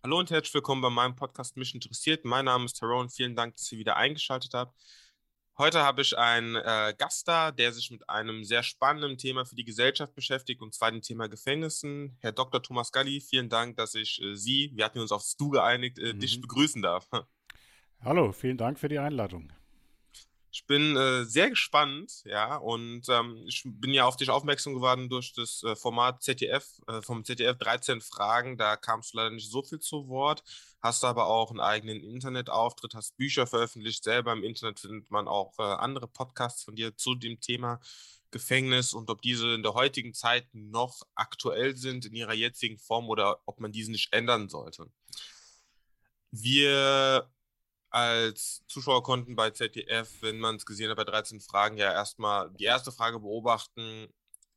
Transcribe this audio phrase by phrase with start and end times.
[0.00, 2.24] Hallo und herzlich willkommen bei meinem Podcast Mich interessiert.
[2.24, 3.08] Mein Name ist Tyrone.
[3.08, 4.72] Vielen Dank, dass ihr wieder eingeschaltet habt.
[5.58, 9.56] Heute habe ich einen äh, Gast da, der sich mit einem sehr spannenden Thema für
[9.56, 12.16] die Gesellschaft beschäftigt, und zwar dem Thema Gefängnissen.
[12.20, 12.62] Herr Dr.
[12.62, 16.12] Thomas Galli, vielen Dank, dass ich äh, Sie, wir hatten uns aufs Du geeinigt, äh,
[16.12, 16.20] mhm.
[16.20, 17.08] dich begrüßen darf.
[18.00, 19.52] Hallo, vielen Dank für die Einladung.
[20.58, 25.08] Ich bin äh, sehr gespannt, ja, und ähm, ich bin ja auf dich aufmerksam geworden
[25.08, 28.58] durch das äh, Format ZDF, äh, vom ZDF 13 Fragen.
[28.58, 30.42] Da kamst du leider nicht so viel zu Wort,
[30.80, 34.02] hast aber auch einen eigenen Internetauftritt, hast Bücher veröffentlicht.
[34.02, 37.78] Selber im Internet findet man auch äh, andere Podcasts von dir zu dem Thema
[38.32, 43.08] Gefängnis und ob diese in der heutigen Zeit noch aktuell sind in ihrer jetzigen Form
[43.08, 44.90] oder ob man diese nicht ändern sollte.
[46.32, 47.30] Wir
[47.90, 52.50] als Zuschauer konnten bei ZDF, wenn man es gesehen hat, bei 13 Fragen ja erstmal
[52.52, 54.08] die erste Frage beobachten,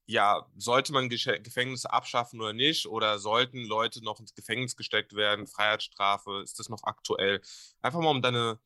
[0.06, 2.86] ja, sollte man Gefängnisse abschaffen oder nicht?
[2.88, 5.48] Oder sollten Leute noch ins Gefängnis gesteckt werden?
[5.48, 7.42] Freiheitsstrafe, ist das noch aktuell?
[7.82, 8.60] Einfach mal, um deine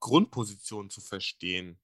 [0.00, 1.80] Grundposition zu verstehen.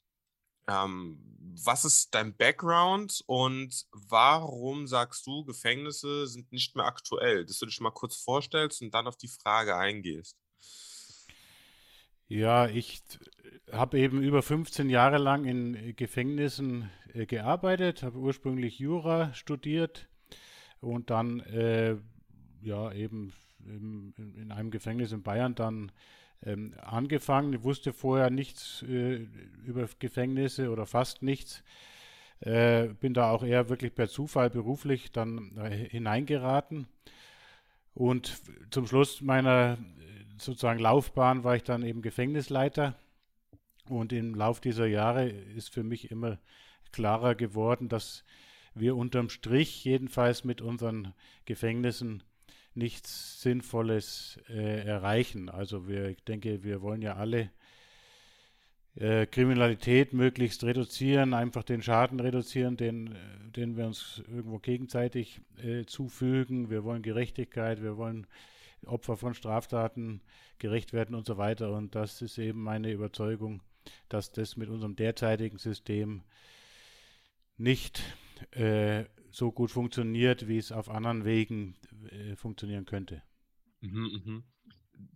[0.69, 1.19] Ähm,
[1.65, 7.47] was ist dein Background und warum sagst du, Gefängnisse sind nicht mehr aktuell?
[7.47, 10.37] Dass du dich mal kurz vorstellst und dann auf die Frage eingehst.
[12.29, 13.03] Ja, ich
[13.71, 20.09] habe eben über 15 Jahre lang in Gefängnissen äh, gearbeitet, habe ursprünglich Jura studiert
[20.81, 21.97] und dann äh,
[22.63, 23.33] ja eben
[23.65, 25.93] im, in einem Gefängnis in Bayern dann
[26.45, 27.53] ähm, angefangen.
[27.53, 29.27] Ich wusste vorher nichts äh,
[29.65, 31.63] über Gefängnisse oder fast nichts.
[32.41, 36.89] Äh, bin da auch eher wirklich per Zufall beruflich dann äh, hineingeraten.
[37.95, 38.37] Und
[38.71, 39.79] zum Schluss meiner
[40.39, 42.95] sozusagen Laufbahn war ich dann eben Gefängnisleiter.
[43.89, 46.39] Und im Lauf dieser Jahre ist für mich immer
[46.93, 48.25] klarer geworden, dass
[48.75, 52.23] wir unterm Strich jedenfalls mit unseren Gefängnissen
[52.75, 55.49] nichts Sinnvolles äh, erreichen.
[55.49, 57.51] Also wir, ich denke, wir wollen ja alle
[58.97, 63.15] äh, Kriminalität möglichst reduzieren, einfach den Schaden reduzieren, den,
[63.55, 66.71] den wir uns irgendwo gegenseitig äh, zufügen.
[66.71, 68.27] Wir wollen Gerechtigkeit, wir wollen
[68.85, 70.23] Opfer von Straftaten
[70.59, 71.73] gerecht werden und so weiter.
[71.73, 73.63] Und das ist eben meine Überzeugung,
[74.09, 76.23] dass das mit unserem derzeitigen System
[77.57, 78.03] nicht
[78.53, 81.77] äh, so gut funktioniert, wie es auf anderen Wegen
[82.11, 83.23] äh, funktionieren könnte.
[83.81, 84.43] Mhm, mh.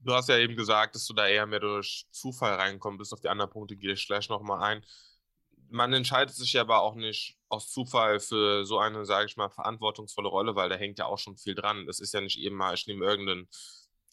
[0.03, 3.13] Du hast ja eben gesagt, dass du da eher mehr durch Zufall reingekommen bist.
[3.13, 4.85] Auf die anderen Punkte gehe ich gleich nochmal ein
[5.71, 9.49] man entscheidet sich ja aber auch nicht aus Zufall für so eine, sage ich mal,
[9.49, 11.87] verantwortungsvolle Rolle, weil da hängt ja auch schon viel dran.
[11.87, 13.49] Das ist ja nicht eben mal, ich nehme irgendeinen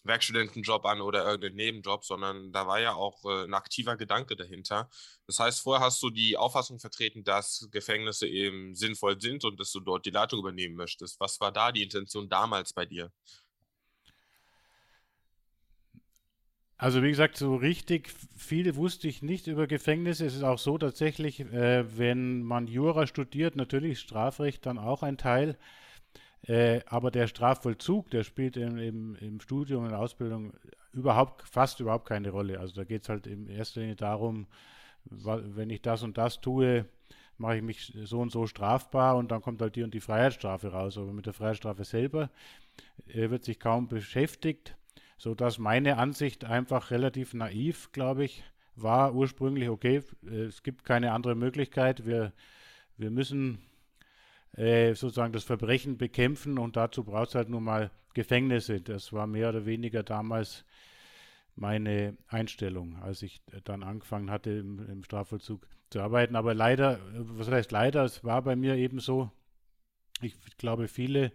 [0.04, 4.90] Werkstudentenjob an oder irgendeinen Nebenjob, sondern da war ja auch äh, ein aktiver Gedanke dahinter.
[5.28, 9.72] Das heißt, vorher hast du die Auffassung vertreten, dass Gefängnisse eben sinnvoll sind und dass
[9.72, 11.20] du dort die Leitung übernehmen möchtest.
[11.20, 13.12] Was war da die Intention damals bei dir?
[16.80, 20.26] Also wie gesagt, so richtig viel wusste ich nicht über Gefängnisse.
[20.26, 25.18] Es ist auch so tatsächlich, äh, wenn man Jura studiert, natürlich Strafrecht dann auch ein
[25.18, 25.58] Teil.
[26.44, 30.54] Äh, aber der Strafvollzug, der spielt im, im, im Studium, der Ausbildung
[30.94, 32.60] überhaupt, fast überhaupt keine Rolle.
[32.60, 34.46] Also da geht es halt in erster Linie darum,
[35.06, 36.86] wenn ich das und das tue,
[37.38, 40.72] mache ich mich so und so strafbar und dann kommt halt die und die Freiheitsstrafe
[40.72, 40.98] raus.
[40.98, 42.30] Aber mit der Freiheitsstrafe selber
[43.08, 44.76] äh, wird sich kaum beschäftigt
[45.18, 48.44] so dass meine Ansicht einfach relativ naiv, glaube ich,
[48.76, 52.34] war ursprünglich, okay, äh, es gibt keine andere Möglichkeit, wir,
[52.98, 53.60] wir müssen
[54.56, 58.82] äh, sozusagen das Verbrechen bekämpfen und dazu braucht es halt nun mal Gefängnisse.
[58.82, 60.66] Das war mehr oder weniger damals
[61.56, 66.36] meine Einstellung, als ich dann angefangen hatte, im, im Strafvollzug zu arbeiten.
[66.36, 69.32] Aber leider, was heißt leider, es war bei mir eben so,
[70.22, 71.32] ich glaube, viele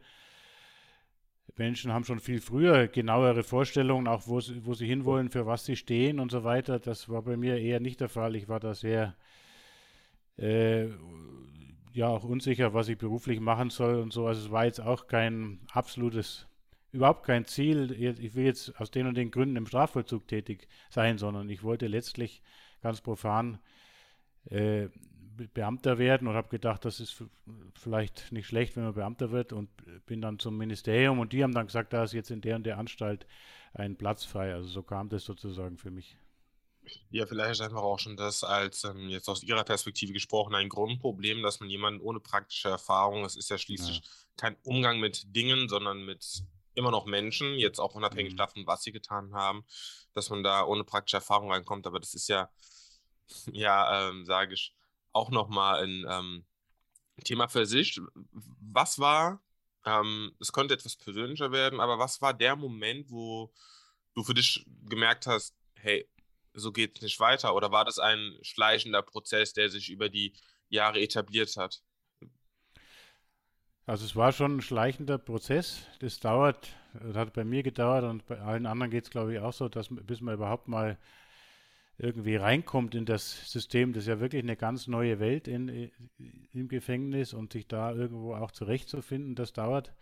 [1.56, 5.76] Menschen haben schon viel früher genauere Vorstellungen, auch wo, wo sie hinwollen, für was sie
[5.76, 6.78] stehen und so weiter.
[6.78, 8.36] Das war bei mir eher nicht der Fall.
[8.36, 9.14] Ich war da sehr,
[10.38, 10.86] äh,
[11.92, 14.26] ja, auch unsicher, was ich beruflich machen soll und so.
[14.26, 16.47] Also es war jetzt auch kein absolutes,
[16.91, 17.93] überhaupt kein Ziel.
[17.93, 21.87] Ich will jetzt aus den und den Gründen im Strafvollzug tätig sein, sondern ich wollte
[21.87, 22.43] letztlich
[22.81, 23.58] ganz profan
[24.46, 24.88] äh,
[25.37, 27.23] Beamter werden und habe gedacht, das ist
[27.75, 29.70] vielleicht nicht schlecht, wenn man Beamter wird und
[30.06, 32.64] bin dann zum Ministerium und die haben dann gesagt, da ist jetzt in der und
[32.64, 33.26] der Anstalt
[33.75, 34.52] ein Platz frei.
[34.55, 36.17] Also so kam das sozusagen für mich.
[37.11, 40.69] Ja, vielleicht ist einfach auch schon das als ähm, jetzt aus Ihrer Perspektive gesprochen ein
[40.69, 44.02] Grundproblem, dass man jemanden ohne praktische Erfahrung, es ist ja schließlich ja.
[44.37, 46.43] kein Umgang mit Dingen, sondern mit
[46.75, 48.38] immer noch Menschen, jetzt auch unabhängig mhm.
[48.38, 49.64] davon, was sie getan haben,
[50.12, 51.87] dass man da ohne praktische Erfahrung reinkommt.
[51.87, 52.50] Aber das ist ja,
[53.52, 54.75] ja, ähm, sage ich,
[55.12, 56.47] auch nochmal ein ähm,
[57.25, 58.00] Thema für sich.
[58.61, 59.43] Was war
[59.87, 63.53] Ähm, es könnte etwas persönlicher werden, aber was war der Moment, wo
[64.14, 66.09] du für dich gemerkt hast, hey,
[66.55, 67.55] so geht es nicht weiter?
[67.55, 70.35] Oder war das ein schleichender Prozess, der sich über die
[70.69, 71.82] Jahre etabliert hat?
[73.87, 75.87] Also es war schon ein schleichender Prozess.
[76.00, 79.41] Das dauert, das hat bei mir gedauert und bei allen anderen geht es, glaube ich,
[79.41, 80.99] auch so, dass bis man überhaupt mal
[81.98, 85.90] irgendwie reinkommt in das System, das ist ja wirklich eine ganz neue Welt in,
[86.52, 89.92] im Gefängnis und sich da irgendwo auch zurechtzufinden, das dauert.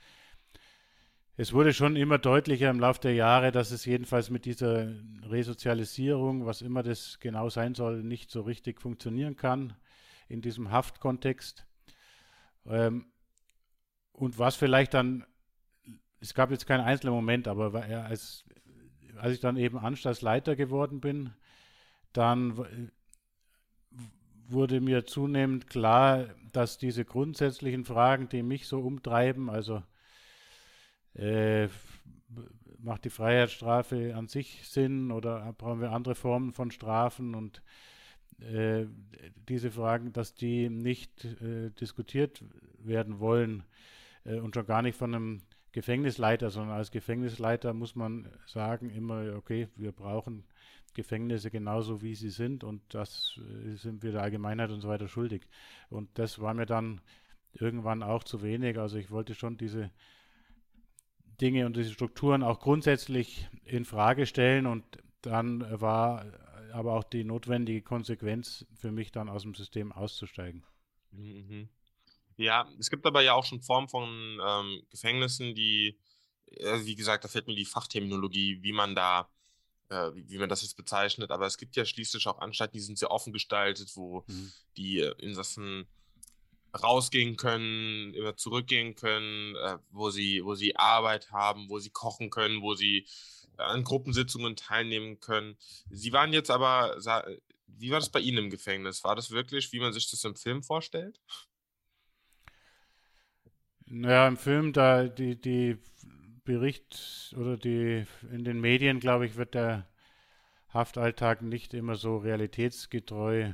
[1.36, 4.92] Es wurde schon immer deutlicher im Laufe der Jahre, dass es jedenfalls mit dieser
[5.24, 9.74] Resozialisierung, was immer das genau sein soll, nicht so richtig funktionieren kann
[10.28, 11.66] in diesem Haftkontext.
[12.66, 13.06] Ähm,
[14.12, 15.24] und was vielleicht dann,
[16.20, 18.44] es gab jetzt keinen einzelnen Moment, aber als,
[19.16, 21.32] als ich dann eben Anstaltsleiter geworden bin,
[22.12, 22.90] dann
[24.48, 29.82] wurde mir zunehmend klar, dass diese grundsätzlichen Fragen, die mich so umtreiben, also
[31.14, 31.68] äh,
[32.78, 37.62] macht die Freiheitsstrafe an sich Sinn oder brauchen wir andere Formen von Strafen und
[38.40, 38.86] äh,
[39.48, 42.42] diese Fragen, dass die nicht äh, diskutiert
[42.78, 43.64] werden wollen
[44.24, 45.42] äh, und schon gar nicht von einem
[45.72, 50.44] Gefängnisleiter, sondern als Gefängnisleiter muss man sagen immer, okay, wir brauchen
[50.94, 55.08] Gefängnisse genauso wie sie sind und das äh, sind wir der Allgemeinheit und so weiter
[55.08, 55.42] schuldig.
[55.88, 57.00] Und das war mir dann
[57.52, 58.78] irgendwann auch zu wenig.
[58.78, 59.90] Also ich wollte schon diese
[61.40, 64.84] Dinge und diese Strukturen auch grundsätzlich in Frage stellen und
[65.22, 66.26] dann war
[66.72, 70.64] aber auch die notwendige Konsequenz für mich dann aus dem System auszusteigen.
[71.12, 71.68] Mhm.
[72.36, 75.98] Ja, es gibt aber ja auch schon Formen von ähm, Gefängnissen, die,
[76.46, 79.28] äh, wie gesagt, da fällt mir die Fachterminologie, wie man da
[79.90, 82.82] äh, wie, wie, man das jetzt bezeichnet, aber es gibt ja schließlich auch Anstalten, die
[82.82, 84.52] sind sehr offen gestaltet, wo mhm.
[84.76, 85.86] die Insassen
[86.80, 92.30] rausgehen können, immer zurückgehen können, äh, wo sie, wo sie Arbeit haben, wo sie kochen
[92.30, 93.06] können, wo sie
[93.56, 95.56] an Gruppensitzungen teilnehmen können.
[95.90, 96.96] Sie waren jetzt aber,
[97.66, 99.04] wie war das bei Ihnen im Gefängnis?
[99.04, 101.20] War das wirklich, wie man sich das im Film vorstellt?
[103.86, 105.76] Naja, im Film, da die, die
[106.44, 109.86] Bericht oder die in den Medien, glaube ich, wird der
[110.68, 113.52] Haftalltag nicht immer so realitätsgetreu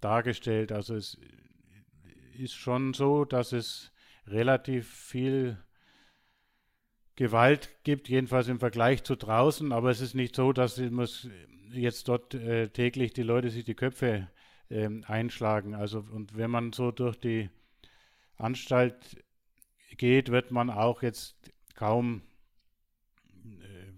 [0.00, 0.72] dargestellt.
[0.72, 1.18] Also es
[2.36, 3.92] ist schon so, dass es
[4.26, 5.58] relativ viel
[7.16, 10.80] Gewalt gibt, jedenfalls im Vergleich zu draußen, aber es ist nicht so, dass
[11.70, 14.28] jetzt dort äh, täglich die Leute sich die Köpfe
[14.68, 15.74] äh, einschlagen.
[15.74, 17.50] Also und wenn man so durch die
[18.36, 19.24] Anstalt
[19.96, 22.22] geht, wird man auch jetzt kaum
[23.44, 23.92] äh,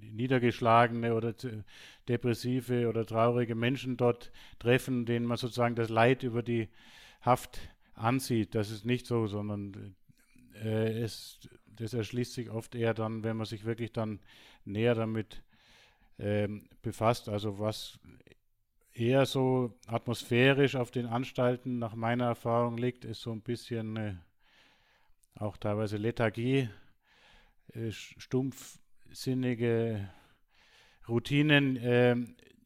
[0.00, 1.34] niedergeschlagene oder
[2.08, 6.68] depressive oder traurige Menschen dort treffen, denen man sozusagen das Leid über die
[7.20, 7.60] Haft
[7.94, 8.54] ansieht.
[8.54, 9.94] Das ist nicht so, sondern
[10.54, 14.20] äh, es, das erschließt sich oft eher dann, wenn man sich wirklich dann
[14.64, 15.42] näher damit
[16.18, 17.28] ähm, befasst.
[17.28, 17.98] Also was
[18.92, 24.14] eher so atmosphärisch auf den Anstalten nach meiner Erfahrung liegt, ist so ein bisschen äh,
[25.36, 26.68] auch teilweise Lethargie
[27.74, 30.10] äh, stumpfsinnige
[31.08, 32.16] Routinen äh,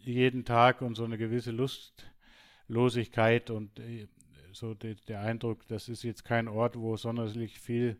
[0.01, 4.09] jeden Tag und so eine gewisse Lustlosigkeit und äh,
[4.53, 7.99] so de, der Eindruck, das ist jetzt kein Ort, wo sonderlich viel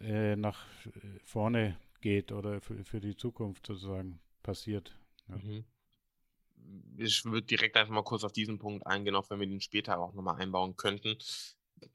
[0.00, 0.66] äh, nach
[1.24, 4.96] vorne geht oder für, die Zukunft sozusagen passiert.
[5.28, 5.36] Ja.
[5.36, 5.64] Mhm.
[6.96, 9.98] Ich würde direkt einfach mal kurz auf diesen Punkt eingehen, auch wenn wir den später
[9.98, 11.18] auch nochmal einbauen könnten.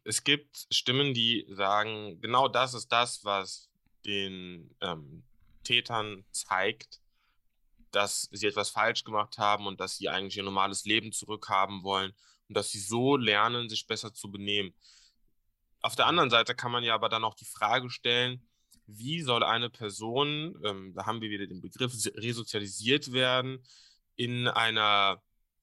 [0.03, 3.68] Es gibt Stimmen, die sagen, genau das ist das, was
[4.05, 5.23] den ähm,
[5.63, 7.01] Tätern zeigt,
[7.91, 12.13] dass sie etwas falsch gemacht haben und dass sie eigentlich ihr normales Leben zurückhaben wollen
[12.47, 14.73] und dass sie so lernen, sich besser zu benehmen.
[15.81, 18.45] Auf der anderen Seite kann man ja aber dann auch die Frage stellen,
[18.85, 23.63] wie soll eine Person, ähm, da haben wir wieder den Begriff, resozialisiert werden
[24.15, 25.21] in einer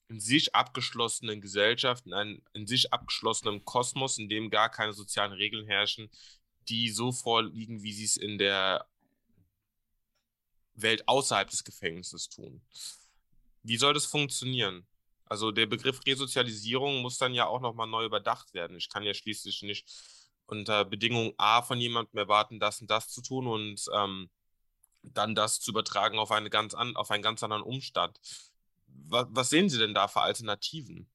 [0.08, 5.32] in sich abgeschlossenen Gesellschaft, in einem in sich abgeschlossenen Kosmos, in dem gar keine sozialen
[5.32, 6.08] Regeln herrschen,
[6.68, 8.86] die so vorliegen, wie sie es in der
[10.74, 12.60] Welt außerhalb des Gefängnisses tun.
[13.62, 14.86] Wie soll das funktionieren?
[15.24, 18.76] Also der Begriff Resozialisierung muss dann ja auch nochmal neu überdacht werden.
[18.76, 19.88] Ich kann ja schließlich nicht
[20.46, 24.30] unter Bedingung A von jemandem erwarten, das und das zu tun und ähm,
[25.02, 28.20] dann das zu übertragen auf, eine ganz an, auf einen ganz anderen Umstand.
[28.86, 31.08] Was, was sehen Sie denn da für Alternativen?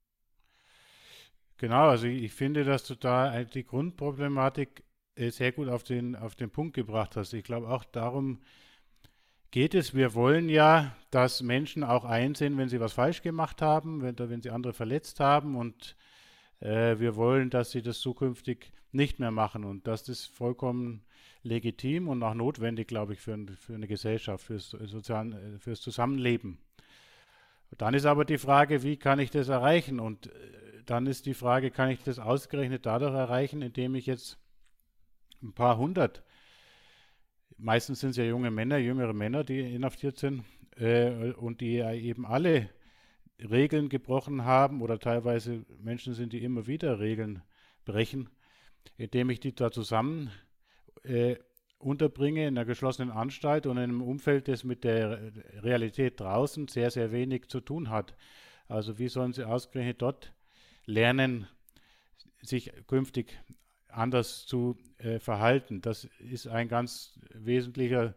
[1.58, 4.84] Genau, also ich finde, dass du da die Grundproblematik
[5.16, 7.34] sehr gut auf den, auf den Punkt gebracht hast.
[7.34, 8.40] Ich glaube, auch darum
[9.52, 9.94] geht es.
[9.94, 14.42] Wir wollen ja, dass Menschen auch einsehen, wenn sie was falsch gemacht haben, wenn, wenn
[14.42, 15.56] sie andere verletzt haben.
[15.56, 15.96] Und
[16.60, 19.66] äh, wir wollen, dass sie das zukünftig nicht mehr machen.
[19.66, 21.04] Und das ist vollkommen
[21.44, 26.60] legitim und auch notwendig, glaube ich, für, für eine Gesellschaft, fürs, Sozial fürs Zusammenleben.
[27.78, 30.00] Dann ist aber die Frage, wie kann ich das erreichen?
[30.00, 30.30] Und äh,
[30.86, 34.41] dann ist die Frage, kann ich das ausgerechnet dadurch erreichen, indem ich jetzt
[35.42, 36.24] ein paar hundert,
[37.58, 40.44] meistens sind es ja junge Männer, jüngere Männer, die inhaftiert sind
[40.78, 42.70] äh, und die eben alle
[43.40, 47.42] Regeln gebrochen haben oder teilweise Menschen sind, die immer wieder Regeln
[47.86, 48.30] brechen,
[48.98, 50.30] indem ich die da zusammen
[51.04, 51.36] äh,
[51.80, 55.32] unterbringe in einer geschlossenen Anstalt und in einem Umfeld, das mit der
[55.64, 58.16] Realität draußen sehr, sehr wenig zu tun hat.
[58.68, 60.34] Also wie sollen sie ausgerechnet dort
[60.86, 61.48] lernen,
[62.42, 63.40] sich künftig
[63.92, 65.82] anders zu äh, verhalten?
[65.82, 68.16] Das ist ein ganz wesentlicher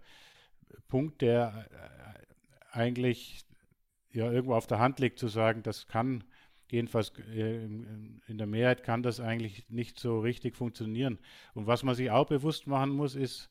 [0.89, 3.45] Punkt, der äh, eigentlich
[4.13, 6.25] ja irgendwo auf der Hand liegt, zu sagen, das kann
[6.71, 11.19] jedenfalls äh, in der Mehrheit kann das eigentlich nicht so richtig funktionieren.
[11.55, 13.51] Und was man sich auch bewusst machen muss, ist,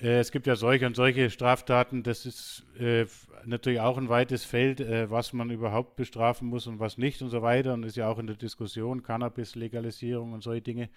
[0.00, 3.06] es gibt ja solche und solche Straftaten, das ist äh,
[3.44, 7.28] natürlich auch ein weites Feld, äh, was man überhaupt bestrafen muss und was nicht und
[7.28, 7.74] so weiter.
[7.74, 10.88] Und ist ja auch in der Diskussion Cannabis-Legalisierung und solche Dinge.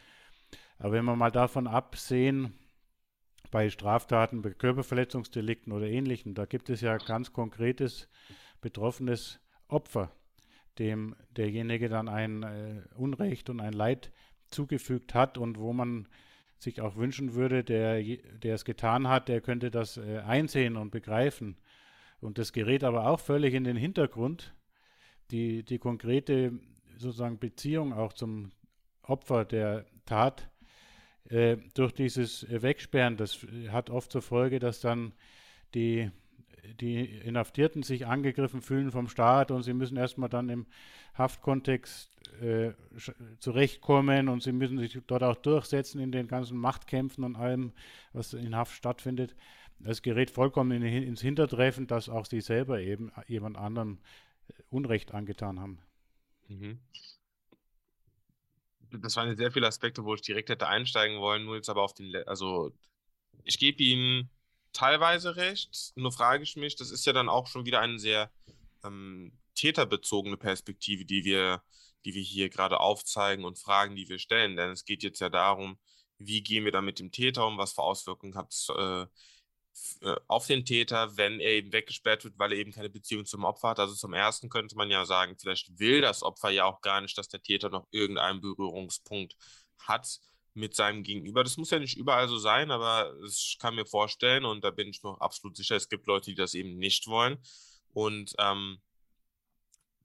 [0.77, 2.53] Aber wenn wir mal davon absehen,
[3.51, 8.07] bei Straftaten, bei Körperverletzungsdelikten oder ähnlichem, da gibt es ja ganz konkretes
[8.61, 10.11] betroffenes Opfer,
[10.79, 14.11] dem derjenige dann ein äh, Unrecht und ein Leid
[14.49, 16.07] zugefügt hat und wo man
[16.63, 20.91] sich auch wünschen würde, der, der es getan hat, der könnte das äh, einsehen und
[20.91, 21.57] begreifen.
[22.19, 24.53] Und das gerät aber auch völlig in den Hintergrund.
[25.31, 26.53] Die, die konkrete
[26.97, 28.51] sozusagen Beziehung auch zum
[29.01, 30.49] Opfer der Tat
[31.29, 35.13] äh, durch dieses Wegsperren, das hat oft zur Folge, dass dann
[35.73, 36.11] die,
[36.79, 40.65] die Inhaftierten sich angegriffen fühlen vom Staat und sie müssen erstmal dann im
[41.17, 42.09] Haftkontext
[42.41, 42.73] äh,
[43.39, 47.73] zurechtkommen und sie müssen sich dort auch durchsetzen in den ganzen Machtkämpfen und allem,
[48.13, 49.35] was in Haft stattfindet.
[49.83, 53.99] Es gerät vollkommen in, ins Hintertreffen, dass auch sie selber eben jemand anderem
[54.47, 55.79] äh, Unrecht angetan haben.
[56.47, 56.79] Mhm.
[59.01, 61.93] Das waren sehr viele Aspekte, wo ich direkt hätte einsteigen wollen, nur jetzt aber auf
[61.93, 62.71] den, also
[63.43, 64.29] ich gebe Ihnen
[64.73, 68.31] teilweise recht, nur frage ich mich, das ist ja dann auch schon wieder eine sehr
[68.83, 71.63] ähm, täterbezogene Perspektive, die wir
[72.05, 74.55] die wir hier gerade aufzeigen und Fragen, die wir stellen.
[74.55, 75.79] Denn es geht jetzt ja darum,
[76.17, 79.05] wie gehen wir da mit dem Täter um, was für Auswirkungen hat es äh,
[80.01, 83.43] äh, auf den Täter, wenn er eben weggesperrt wird, weil er eben keine Beziehung zum
[83.43, 83.79] Opfer hat.
[83.79, 87.17] Also zum Ersten könnte man ja sagen, vielleicht will das Opfer ja auch gar nicht,
[87.17, 89.35] dass der Täter noch irgendeinen Berührungspunkt
[89.79, 90.19] hat
[90.53, 91.43] mit seinem Gegenüber.
[91.43, 94.89] Das muss ja nicht überall so sein, aber ich kann mir vorstellen, und da bin
[94.89, 97.37] ich noch absolut sicher, es gibt Leute, die das eben nicht wollen.
[97.93, 98.79] Und ähm,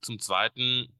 [0.01, 0.99] zum Zweiten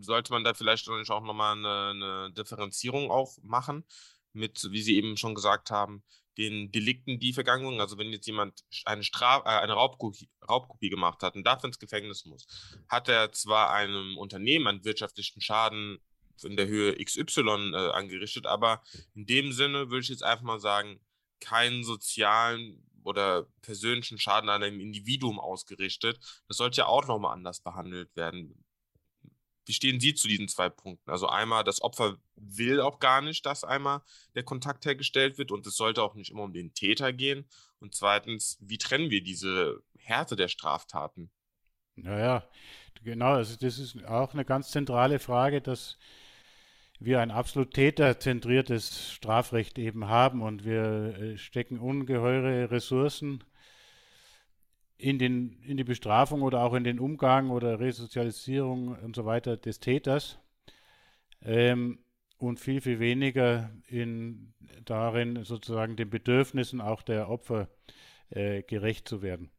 [0.00, 3.84] sollte man da vielleicht auch nochmal eine, eine Differenzierung auch machen
[4.32, 6.02] mit, wie Sie eben schon gesagt haben,
[6.36, 7.80] den Delikten, die Vergangenung.
[7.80, 11.78] Also wenn jetzt jemand eine, Straf äh, eine Raubkopie, Raubkopie gemacht hat und dafür ins
[11.78, 12.46] Gefängnis muss,
[12.88, 15.98] hat er zwar einem Unternehmen einen wirtschaftlichen Schaden
[16.42, 18.82] in der Höhe XY äh, angerichtet, aber
[19.14, 20.98] in dem Sinne würde ich jetzt einfach mal sagen,
[21.40, 26.18] keinen sozialen oder persönlichen Schaden an einem Individuum ausgerichtet.
[26.48, 28.64] Das sollte ja auch nochmal anders behandelt werden.
[29.66, 31.10] Wie stehen Sie zu diesen zwei Punkten?
[31.10, 34.02] Also einmal, das Opfer will auch gar nicht, dass einmal
[34.34, 37.48] der Kontakt hergestellt wird und es sollte auch nicht immer um den Täter gehen.
[37.78, 41.30] Und zweitens, wie trennen wir diese Härte der Straftaten?
[41.96, 42.46] Naja,
[43.02, 45.96] genau, also das ist auch eine ganz zentrale Frage, dass
[47.04, 53.44] wir ein absolut täterzentriertes Strafrecht eben haben und wir äh, stecken ungeheure Ressourcen
[54.96, 59.56] in, den, in die Bestrafung oder auch in den Umgang oder Resozialisierung und so weiter
[59.56, 60.38] des Täters
[61.42, 61.98] ähm,
[62.38, 67.68] und viel, viel weniger in, darin sozusagen den Bedürfnissen auch der Opfer
[68.30, 69.50] äh, gerecht zu werden.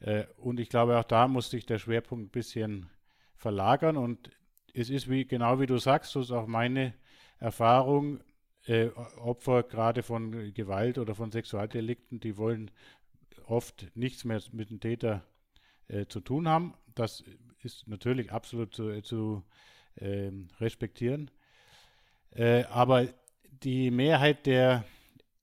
[0.00, 2.90] Äh, und ich glaube, auch da muss sich der Schwerpunkt ein bisschen
[3.36, 4.30] verlagern und
[4.74, 6.94] es ist wie, genau wie du sagst, so ist auch meine
[7.38, 8.20] Erfahrung,
[8.66, 12.70] äh, Opfer gerade von Gewalt oder von Sexualdelikten, die wollen
[13.46, 15.26] oft nichts mehr mit dem Täter
[15.88, 16.74] äh, zu tun haben.
[16.94, 17.24] Das
[17.62, 19.42] ist natürlich absolut zu, zu
[19.96, 21.30] äh, respektieren.
[22.30, 23.08] Äh, aber
[23.62, 24.84] die Mehrheit der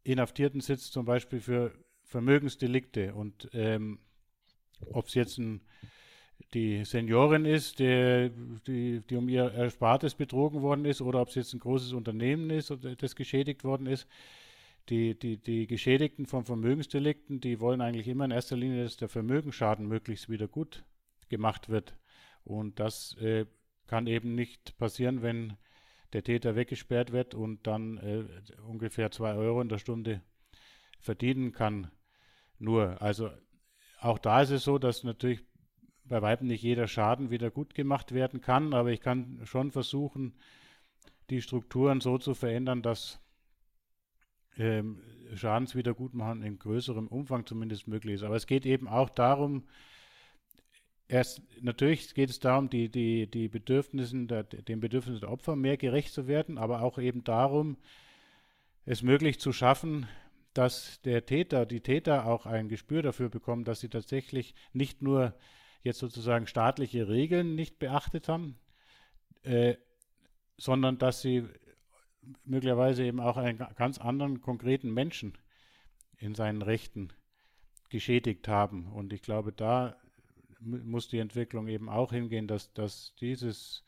[0.03, 3.99] Inhaftierten sitzt zum Beispiel für Vermögensdelikte und ähm,
[4.91, 5.61] ob es jetzt ein,
[6.53, 8.29] die Seniorin ist, der,
[8.67, 12.49] die, die um ihr Erspartes betrogen worden ist, oder ob es jetzt ein großes Unternehmen
[12.49, 14.07] ist, das geschädigt worden ist,
[14.89, 19.09] die, die, die Geschädigten von Vermögensdelikten, die wollen eigentlich immer in erster Linie, dass der
[19.09, 20.85] Vermögensschaden möglichst wieder gut
[21.27, 21.95] gemacht wird.
[22.45, 23.45] Und das äh,
[23.87, 25.57] kann eben nicht passieren, wenn
[26.13, 28.23] der Täter weggesperrt wird und dann äh,
[28.65, 30.21] ungefähr zwei Euro in der Stunde
[30.99, 31.91] verdienen kann.
[32.59, 33.29] Nur, also
[33.99, 35.41] auch da ist es so, dass natürlich
[36.07, 40.33] bei Weitem nicht jeder Schaden wieder gut gemacht werden kann, aber ich kann schon versuchen,
[41.29, 43.19] die Strukturen so zu verändern, dass
[44.57, 45.01] ähm,
[45.35, 48.23] Schadenswiedergutmachen in größerem Umfang zumindest möglich ist.
[48.23, 49.63] Aber es geht eben auch darum,
[51.07, 55.77] erst natürlich geht es darum, die, die, die Bedürfnissen der, den Bedürfnissen der Opfer mehr
[55.77, 57.77] gerecht zu werden, aber auch eben darum,
[58.85, 60.07] es möglich zu schaffen,
[60.53, 65.35] dass der Täter, die Täter auch ein Gespür dafür bekommen, dass sie tatsächlich nicht nur
[65.83, 68.57] jetzt sozusagen staatliche Regeln nicht beachtet haben,
[69.43, 69.75] äh,
[70.57, 71.47] sondern dass sie
[72.43, 75.37] möglicherweise eben auch einen ganz anderen konkreten Menschen
[76.17, 77.13] in seinen Rechten
[77.89, 78.87] geschädigt haben.
[78.87, 79.95] Und ich glaube, da
[80.59, 83.83] muss die Entwicklung eben auch hingehen, dass, dass dieses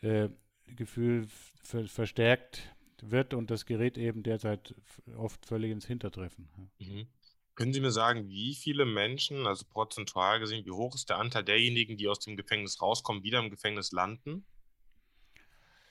[0.00, 0.28] äh,
[0.74, 1.26] Gefühl
[1.62, 4.74] verstärkt wird und das gerät eben derzeit
[5.16, 6.48] oft völlig ins Hintertreffen.
[6.78, 7.06] Mhm.
[7.54, 11.44] Können Sie mir sagen, wie viele Menschen, also prozentual gesehen, wie hoch ist der Anteil
[11.44, 14.44] derjenigen, die aus dem Gefängnis rauskommen, wieder im Gefängnis landen?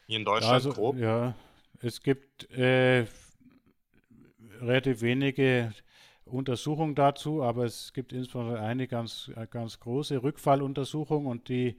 [0.07, 0.97] Hier in Deutschland also, grob?
[0.97, 1.35] Ja,
[1.79, 3.05] es gibt äh,
[4.59, 5.73] relativ wenige
[6.25, 11.77] Untersuchungen dazu, aber es gibt insbesondere eine ganz, ganz große Rückfalluntersuchung und die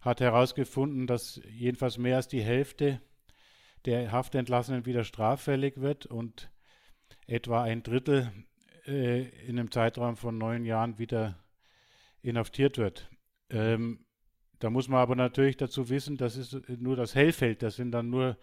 [0.00, 3.00] hat herausgefunden, dass jedenfalls mehr als die Hälfte
[3.86, 6.50] der Haftentlassenen wieder straffällig wird und
[7.26, 8.32] etwa ein Drittel
[8.86, 11.38] äh, in einem Zeitraum von neun Jahren wieder
[12.22, 13.10] inhaftiert wird.
[13.50, 14.04] Ähm,
[14.58, 18.08] da muss man aber natürlich dazu wissen, das ist nur das Hellfeld, das sind dann
[18.08, 18.38] nur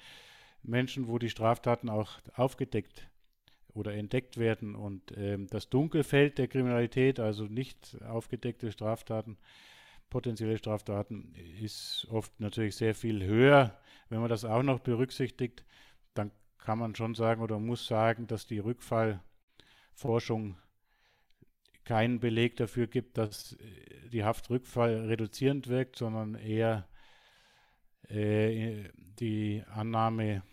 [0.62, 3.10] Menschen, wo die Straftaten auch aufgedeckt
[3.74, 4.76] oder entdeckt werden.
[4.76, 9.38] Und ähm, das Dunkelfeld der Kriminalität, also nicht aufgedeckte Straftaten,
[10.10, 13.78] potenzielle Straftaten, ist oft natürlich sehr viel höher.
[14.10, 15.66] Wenn man das auch noch berücksichtigt,
[16.14, 18.60] dann kann man schon sagen oder muss sagen, dass die
[19.94, 20.58] Rückfallforschung
[21.86, 26.88] keinen Beleg dafür gibt, dass äh, die Haftrückfall reduzierend wirkt, sondern eher
[28.08, 30.44] äh, die Annahme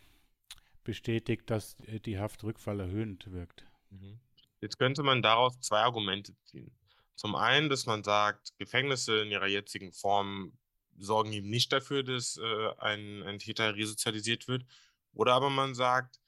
[0.83, 3.65] bestätigt, dass äh, die Haftrückfall erhöhend wirkt.
[3.91, 4.19] Mhm.
[4.61, 6.73] Jetzt könnte man daraus zwei Argumente ziehen.
[7.15, 10.53] Zum einen, dass man sagt, Gefängnisse in ihrer jetzigen Form
[10.99, 14.65] sorgen eben nicht dafür, dass äh, ein, ein Täter resozialisiert wird.
[15.13, 16.20] Oder aber man sagt,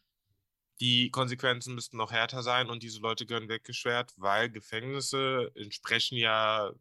[0.81, 6.73] die Konsequenzen müssten noch härter sein und diese Leute gehören weggeschwert, weil Gefängnisse entsprechen ja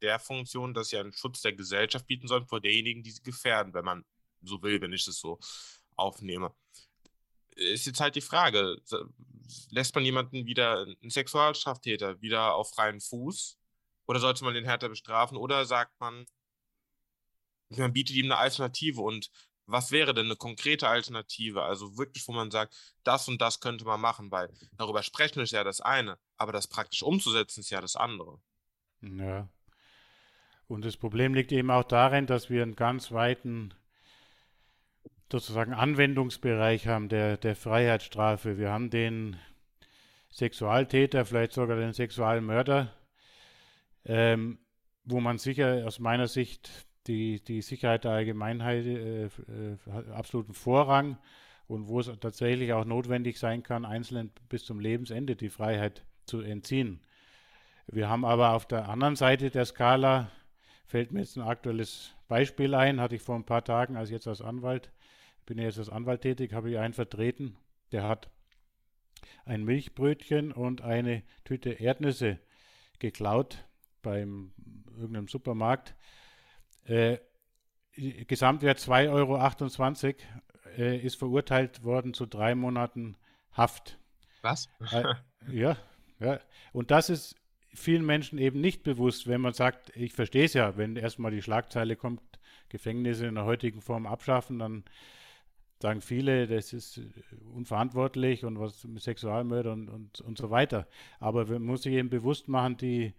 [0.00, 3.74] der Funktion, dass sie einen Schutz der Gesellschaft bieten sollen vor derjenigen, die sie gefährden,
[3.74, 4.04] wenn man
[4.42, 5.38] so will, wenn ich das so
[5.96, 6.54] aufnehme.
[7.54, 8.80] Ist jetzt halt die Frage,
[9.70, 13.58] lässt man jemanden wieder, einen Sexualstraftäter, wieder auf freien Fuß?
[14.06, 15.36] Oder sollte man den härter bestrafen?
[15.36, 16.26] Oder sagt man,
[17.68, 19.30] man bietet ihm eine Alternative und
[19.70, 21.62] was wäre denn eine konkrete Alternative?
[21.62, 25.52] Also wirklich, wo man sagt, das und das könnte man machen, weil darüber sprechen ist
[25.52, 28.40] ja das eine, aber das praktisch umzusetzen ist ja das andere.
[29.02, 29.48] Ja.
[30.66, 33.74] Und das Problem liegt eben auch darin, dass wir einen ganz weiten
[35.30, 38.58] sozusagen Anwendungsbereich haben der, der Freiheitsstrafe.
[38.58, 39.36] Wir haben den
[40.30, 42.94] Sexualtäter, vielleicht sogar den Sexualmörder,
[44.04, 44.58] ähm,
[45.04, 49.28] wo man sicher aus meiner Sicht die, die Sicherheit der Allgemeinheit äh, äh,
[50.14, 51.18] absoluten Vorrang
[51.66, 56.40] und wo es tatsächlich auch notwendig sein kann, Einzelnen bis zum Lebensende die Freiheit zu
[56.40, 57.00] entziehen.
[57.88, 60.30] Wir haben aber auf der anderen Seite der Skala,
[60.86, 64.28] fällt mir jetzt ein aktuelles Beispiel ein, hatte ich vor ein paar Tagen, als jetzt
[64.28, 64.92] als Anwalt,
[65.46, 67.56] bin jetzt als Anwalt tätig, habe ich einen vertreten,
[67.90, 68.30] der hat
[69.44, 72.38] ein Milchbrötchen und eine Tüte Erdnüsse
[73.00, 73.64] geklaut
[74.00, 74.52] beim
[74.96, 75.96] irgendeinem Supermarkt
[76.86, 77.18] äh,
[77.94, 80.16] Gesamtwert 2,28 Euro
[80.76, 83.16] äh, ist verurteilt worden zu drei Monaten
[83.52, 83.98] Haft.
[84.42, 84.68] Was?
[84.92, 85.04] Äh,
[85.52, 85.76] ja,
[86.18, 86.40] ja.
[86.72, 87.36] Und das ist
[87.74, 91.42] vielen Menschen eben nicht bewusst, wenn man sagt, ich verstehe es ja, wenn erstmal die
[91.42, 92.22] Schlagzeile kommt,
[92.68, 94.84] Gefängnisse in der heutigen Form abschaffen, dann
[95.80, 97.00] sagen viele, das ist
[97.54, 100.86] unverantwortlich und was mit Sexualmörder und, und, und so weiter.
[101.18, 103.14] Aber man muss sich eben bewusst machen, die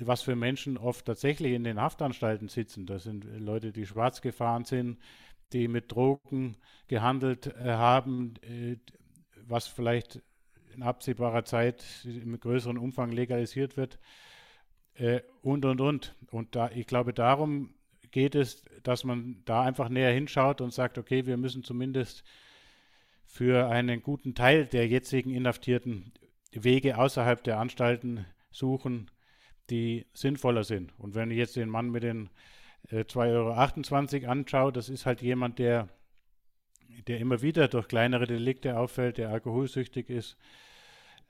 [0.00, 2.86] was für Menschen oft tatsächlich in den Haftanstalten sitzen.
[2.86, 4.98] Das sind Leute, die schwarz gefahren sind,
[5.52, 8.76] die mit Drogen gehandelt äh, haben, äh,
[9.46, 10.20] was vielleicht
[10.74, 13.98] in absehbarer Zeit im größeren Umfang legalisiert wird
[14.94, 16.14] äh, und, und, und.
[16.30, 17.74] Und da, ich glaube, darum
[18.10, 22.24] geht es, dass man da einfach näher hinschaut und sagt, okay, wir müssen zumindest
[23.24, 26.12] für einen guten Teil der jetzigen Inhaftierten
[26.52, 29.10] Wege außerhalb der Anstalten suchen,
[29.70, 30.92] die sinnvoller sind.
[30.98, 32.30] Und wenn ich jetzt den Mann mit den
[32.88, 35.88] äh, 2,28 Euro anschaue, das ist halt jemand, der
[37.06, 40.36] der immer wieder durch kleinere Delikte auffällt, der alkoholsüchtig ist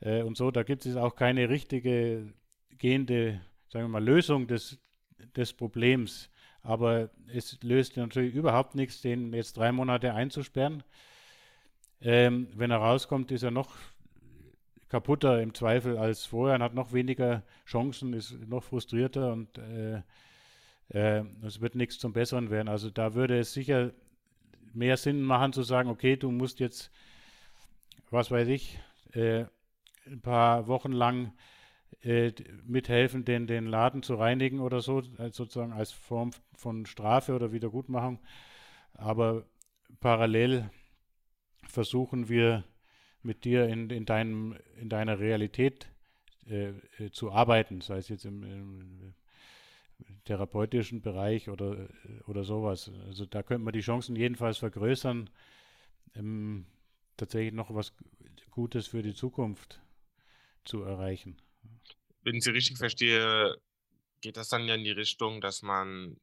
[0.00, 0.50] äh, und so.
[0.50, 2.32] Da gibt es auch keine richtige
[2.78, 4.78] gehende, sagen wir mal, Lösung des,
[5.36, 6.30] des Problems.
[6.62, 10.82] Aber es löst natürlich überhaupt nichts, den jetzt drei Monate einzusperren.
[12.02, 13.76] Ähm, wenn er rauskommt, ist er noch
[14.90, 20.02] kaputter im Zweifel als vorher und hat noch weniger Chancen, ist noch frustrierter und äh,
[20.88, 22.68] äh, es wird nichts zum Besseren werden.
[22.68, 23.92] Also da würde es sicher
[24.74, 26.90] mehr Sinn machen zu sagen, okay, du musst jetzt,
[28.10, 28.80] was weiß ich,
[29.12, 29.44] äh,
[30.06, 31.32] ein paar Wochen lang
[32.02, 32.32] äh,
[32.64, 38.18] mithelfen, den, den Laden zu reinigen oder so, sozusagen als Form von Strafe oder Wiedergutmachung.
[38.94, 39.44] Aber
[40.00, 40.68] parallel
[41.62, 42.64] versuchen wir
[43.22, 45.88] mit dir in, in, deinem, in deiner Realität
[46.46, 49.14] äh, äh, zu arbeiten, sei es jetzt im, im,
[50.24, 51.88] therapeutischen Bereich oder,
[52.26, 52.90] oder sowas.
[53.06, 55.28] Also da könnte man die Chancen jedenfalls vergrößern,
[56.14, 56.66] ähm,
[57.16, 57.92] tatsächlich noch was
[58.50, 59.80] Gutes für die Zukunft
[60.64, 61.36] zu erreichen.
[62.22, 63.56] Wenn ich Sie richtig verstehe,
[64.20, 66.16] geht das dann ja in die Richtung, dass man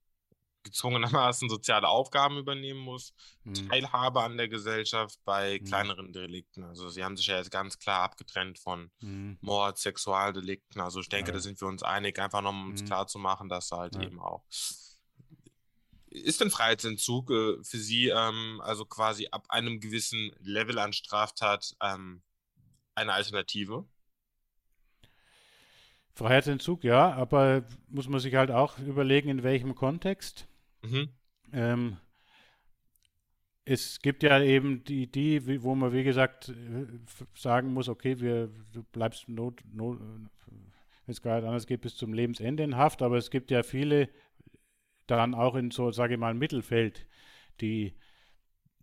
[0.68, 3.70] gezwungenermaßen soziale Aufgaben übernehmen muss, mhm.
[3.70, 5.66] Teilhabe an der Gesellschaft bei mhm.
[5.66, 6.64] kleineren Delikten.
[6.64, 9.38] Also sie haben sich ja jetzt ganz klar abgetrennt von mhm.
[9.42, 10.82] Mord, Sexualdelikten.
[10.82, 11.36] Also ich denke, ja.
[11.36, 12.86] da sind wir uns einig, einfach noch um uns mhm.
[12.86, 14.04] klar zu machen, dass halt ja.
[14.04, 14.44] eben auch.
[16.10, 21.76] Ist denn Freiheitsentzug äh, für Sie ähm, also quasi ab einem gewissen Level an Straftat
[21.82, 22.22] ähm,
[22.96, 23.86] eine Alternative?
[26.18, 30.48] Freiheitsentzug, ja, aber muss man sich halt auch überlegen, in welchem Kontext.
[30.90, 31.10] Mhm.
[31.54, 31.98] Ähm,
[33.66, 36.54] es gibt ja eben die, die, wo man, wie gesagt,
[37.36, 42.14] sagen muss, okay, wir, du bleibst not, not wenn es gar anders geht, bis zum
[42.14, 44.10] Lebensende in Haft, aber es gibt ja viele
[45.08, 47.08] dann auch in so, sage ich mal, Mittelfeld,
[47.62, 47.94] die,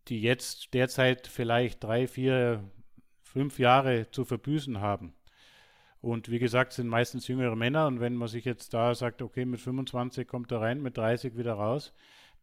[0.09, 2.65] die jetzt derzeit vielleicht drei, vier,
[3.23, 5.15] fünf Jahre zu verbüßen haben.
[6.05, 7.87] Und wie gesagt, sind meistens jüngere Männer.
[7.87, 11.39] Und wenn man sich jetzt da sagt, okay, mit 25 kommt er rein, mit 30
[11.39, 11.95] wieder raus,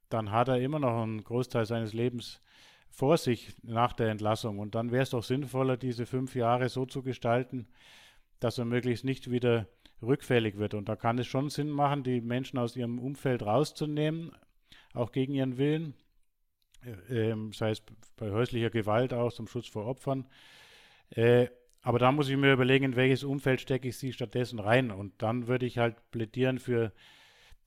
[0.09, 2.41] dann hat er immer noch einen Großteil seines Lebens
[2.89, 4.57] vor sich nach der Entlassung.
[4.57, 7.67] Und dann wäre es doch sinnvoller, diese fünf Jahre so zu gestalten,
[8.39, 9.67] dass er möglichst nicht wieder
[10.01, 10.73] rückfällig wird.
[10.73, 14.31] Und da kann es schon Sinn machen, die Menschen aus ihrem Umfeld rauszunehmen,
[14.95, 15.93] auch gegen ihren Willen,
[16.83, 17.83] äh, ähm, sei es
[18.17, 20.27] bei häuslicher Gewalt auch zum Schutz vor Opfern.
[21.11, 21.49] Äh,
[21.81, 24.91] aber da muss ich mir überlegen, in welches Umfeld stecke ich sie stattdessen rein.
[24.91, 26.91] Und dann würde ich halt plädieren für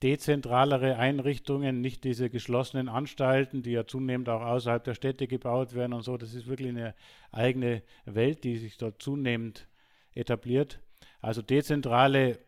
[0.03, 5.93] dezentralere Einrichtungen, nicht diese geschlossenen Anstalten, die ja zunehmend auch außerhalb der Städte gebaut werden
[5.93, 6.17] und so.
[6.17, 6.95] Das ist wirklich eine
[7.31, 9.67] eigene Welt, die sich dort zunehmend
[10.13, 10.79] etabliert.
[11.21, 12.39] Also dezentrale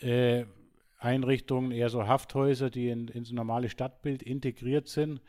[0.00, 0.44] äh,
[0.98, 5.20] Einrichtungen, eher so Hafthäuser, die in, ins normale Stadtbild integriert sind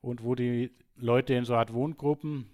[0.00, 2.50] und wo die Leute in so Art Wohngruppen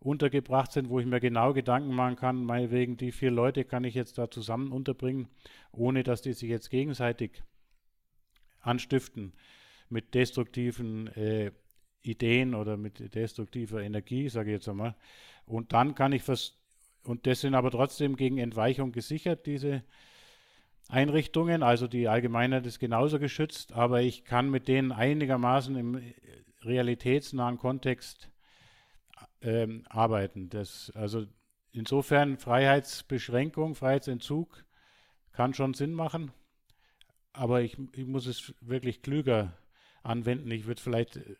[0.00, 3.94] untergebracht sind, wo ich mir genau Gedanken machen kann, meinetwegen die vier Leute kann ich
[3.94, 5.28] jetzt da zusammen unterbringen,
[5.72, 7.42] ohne dass die sich jetzt gegenseitig
[8.60, 9.32] anstiften
[9.88, 11.50] mit destruktiven äh,
[12.02, 14.94] Ideen oder mit destruktiver Energie, sage ich jetzt einmal.
[15.46, 16.56] Und dann kann ich was,
[17.04, 19.82] und das sind aber trotzdem gegen Entweichung gesichert, diese
[20.88, 26.00] Einrichtungen, also die Allgemeinheit ist genauso geschützt, aber ich kann mit denen einigermaßen im
[26.62, 28.30] realitätsnahen Kontext
[29.40, 30.48] ähm, arbeiten.
[30.48, 31.26] Das, also
[31.72, 34.64] insofern Freiheitsbeschränkung, Freiheitsentzug
[35.32, 36.32] kann schon Sinn machen,
[37.32, 39.56] aber ich, ich muss es wirklich klüger
[40.02, 40.50] anwenden.
[40.50, 41.36] Ich würde vielleicht äh,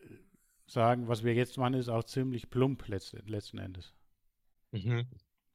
[0.66, 3.94] sagen, was wir jetzt machen, ist auch ziemlich plump letzten, letzten Endes.
[4.70, 5.06] Mhm.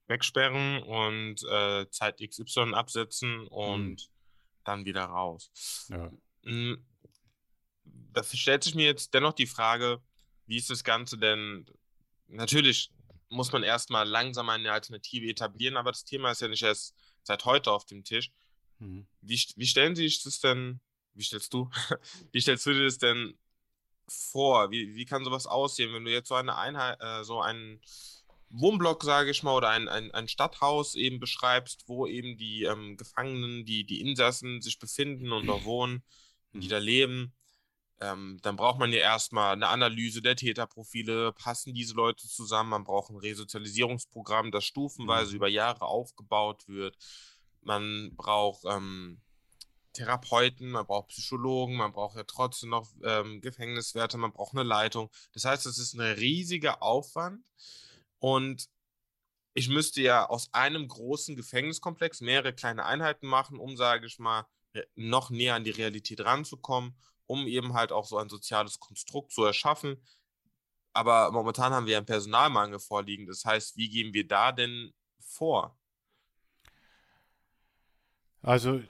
[0.08, 3.98] Wegsperren und äh, Zeit XY absetzen und mhm.
[4.66, 5.88] dann wieder raus.
[5.90, 6.12] Ja.
[6.44, 6.86] Hm,
[7.86, 10.02] da stellt sich mir jetzt dennoch die Frage,
[10.46, 11.66] wie ist das Ganze denn
[12.34, 12.92] natürlich
[13.30, 17.46] muss man erstmal langsam eine Alternative etablieren, aber das Thema ist ja nicht erst seit
[17.46, 18.32] heute auf dem Tisch.
[18.80, 19.08] Mhm.
[19.22, 20.80] Wie, wie stellen Sie sich das denn,
[21.14, 21.70] wie stellst du,
[22.32, 23.38] wie stellst du dir das denn
[24.08, 24.72] vor?
[24.72, 27.82] Wie, wie kann sowas aussehen, wenn du jetzt so eine Einheit, äh, so einen
[28.50, 32.98] Wohnblock, sage ich mal, oder ein, ein, ein Stadthaus eben beschreibst, wo eben die ähm,
[32.98, 36.04] Gefangenen, die, die Insassen sich befinden und da wohnen,
[36.54, 36.70] die mhm.
[36.70, 37.34] da leben
[38.04, 42.84] ähm, dann braucht man ja erstmal eine Analyse der Täterprofile, passen diese Leute zusammen, man
[42.84, 45.36] braucht ein Resozialisierungsprogramm, das stufenweise mhm.
[45.38, 46.98] über Jahre aufgebaut wird.
[47.62, 49.22] Man braucht ähm,
[49.94, 55.10] Therapeuten, man braucht Psychologen, man braucht ja trotzdem noch ähm, Gefängniswärter, man braucht eine Leitung.
[55.32, 57.46] Das heißt, es ist ein riesiger Aufwand
[58.20, 58.68] und
[59.54, 64.46] ich müsste ja aus einem großen Gefängniskomplex mehrere kleine Einheiten machen, um, sage ich mal,
[64.96, 69.44] noch näher an die Realität ranzukommen um eben halt auch so ein soziales Konstrukt zu
[69.44, 69.98] erschaffen,
[70.94, 73.26] aber momentan haben wir einen Personalmangel vorliegen.
[73.26, 75.78] Das heißt, wie gehen wir da denn vor?
[78.42, 78.82] Also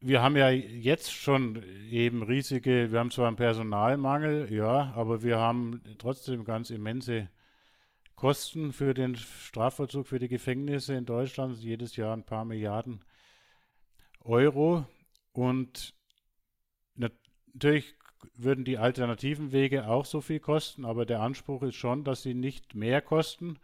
[0.00, 5.38] wir haben ja jetzt schon eben riesige, wir haben zwar einen Personalmangel, ja, aber wir
[5.38, 7.28] haben trotzdem ganz immense
[8.14, 13.04] Kosten für den Strafvollzug, für die Gefängnisse in Deutschland, jedes Jahr ein paar Milliarden
[14.22, 14.84] Euro.
[15.32, 15.94] Und
[17.54, 17.94] natürlich
[18.36, 22.34] würden die alternativen Wege auch so viel kosten, aber der Anspruch ist schon, dass sie
[22.34, 23.58] nicht mehr kosten,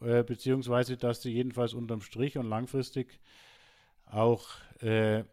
[0.00, 3.20] äh, beziehungsweise dass sie jedenfalls unterm Strich und langfristig
[4.06, 4.48] auch
[4.80, 5.24] äh,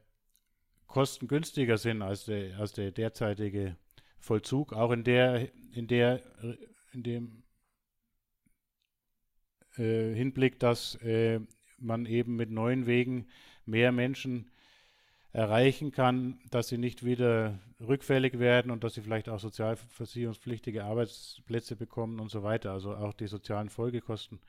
[0.87, 3.77] kostengünstiger sind als der, als der derzeitige
[4.19, 6.21] Vollzug, auch in der, in der,
[6.93, 7.43] in dem
[9.77, 11.39] äh, Hinblick, dass äh,
[11.79, 13.27] man eben mit neuen Wegen
[13.65, 14.51] mehr Menschen
[15.33, 21.75] erreichen kann, dass sie nicht wieder rückfällig werden und dass sie vielleicht auch sozialversicherungspflichtige Arbeitsplätze
[21.75, 22.71] bekommen und so weiter.
[22.71, 24.39] Also auch die sozialen Folgekosten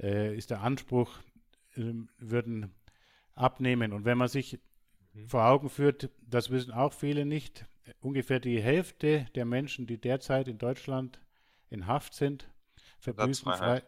[0.00, 1.18] äh, ist der Anspruch,
[1.76, 2.74] äh, würden
[3.34, 3.92] abnehmen.
[3.92, 4.58] Und wenn man sich
[5.12, 5.28] mhm.
[5.28, 7.66] vor Augen führt, das wissen auch viele nicht,
[8.00, 11.20] ungefähr die Hälfte der Menschen, die derzeit in Deutschland
[11.68, 12.48] in Haft sind,
[12.98, 13.82] verbüßen, frei,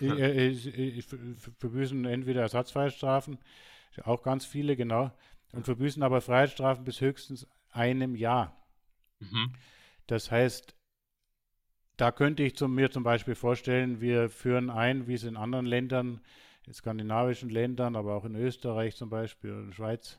[0.00, 3.38] äh, äh, äh verbüßen entweder Ersatzfreistrafen,
[4.04, 5.12] auch ganz viele, genau,
[5.52, 8.56] und verbüßen aber Freiheitsstrafen bis höchstens einem Jahr.
[9.20, 9.54] Mhm.
[10.06, 10.74] Das heißt,
[11.96, 15.66] da könnte ich zum, mir zum Beispiel vorstellen, wir führen ein, wie es in anderen
[15.66, 16.20] Ländern,
[16.66, 20.18] in skandinavischen Ländern, aber auch in Österreich zum Beispiel und Schweiz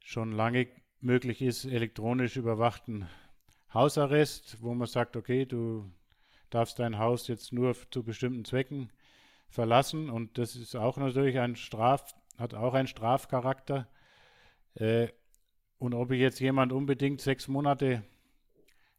[0.00, 0.68] schon lange
[1.00, 3.08] möglich ist, elektronisch überwachten
[3.72, 5.90] Hausarrest, wo man sagt, okay, du
[6.50, 8.90] darfst dein Haus jetzt nur zu bestimmten Zwecken
[9.48, 13.88] verlassen und das ist auch natürlich ein Straf, hat auch einen Strafcharakter.
[14.74, 15.08] Äh,
[15.78, 18.02] und ob ich jetzt jemand unbedingt sechs Monate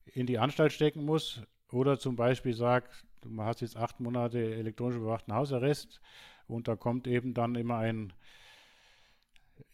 [0.05, 4.97] in die Anstalt stecken muss oder zum Beispiel sagt, du hast jetzt acht Monate elektronisch
[4.97, 6.01] überwachten Hausarrest
[6.47, 8.13] und da kommt eben dann immer ein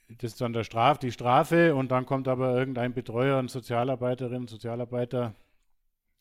[0.08, 4.48] das ist dann der Straf, die Strafe und dann kommt aber irgendein Betreuer, ein Sozialarbeiterin,
[4.48, 5.34] Sozialarbeiter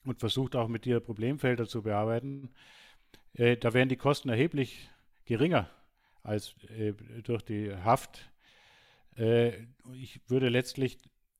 [0.07, 2.49] und versucht auch mit dir Problemfelder zu bearbeiten.
[3.35, 4.89] Äh, da wären die Kosten erheblich
[5.27, 5.69] geringer
[6.25, 8.29] als äh, durch die Haft.
[9.17, 9.53] Äh,
[9.93, 10.99] ich würde letztlich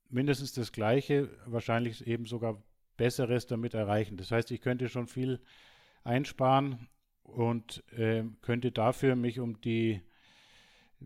[0.09, 2.63] mindestens das Gleiche, wahrscheinlich eben sogar
[2.95, 4.15] Besseres damit erreichen.
[4.15, 5.41] Das heißt, ich könnte schon viel
[6.03, 6.87] einsparen
[7.23, 10.01] und äh, könnte dafür mich um die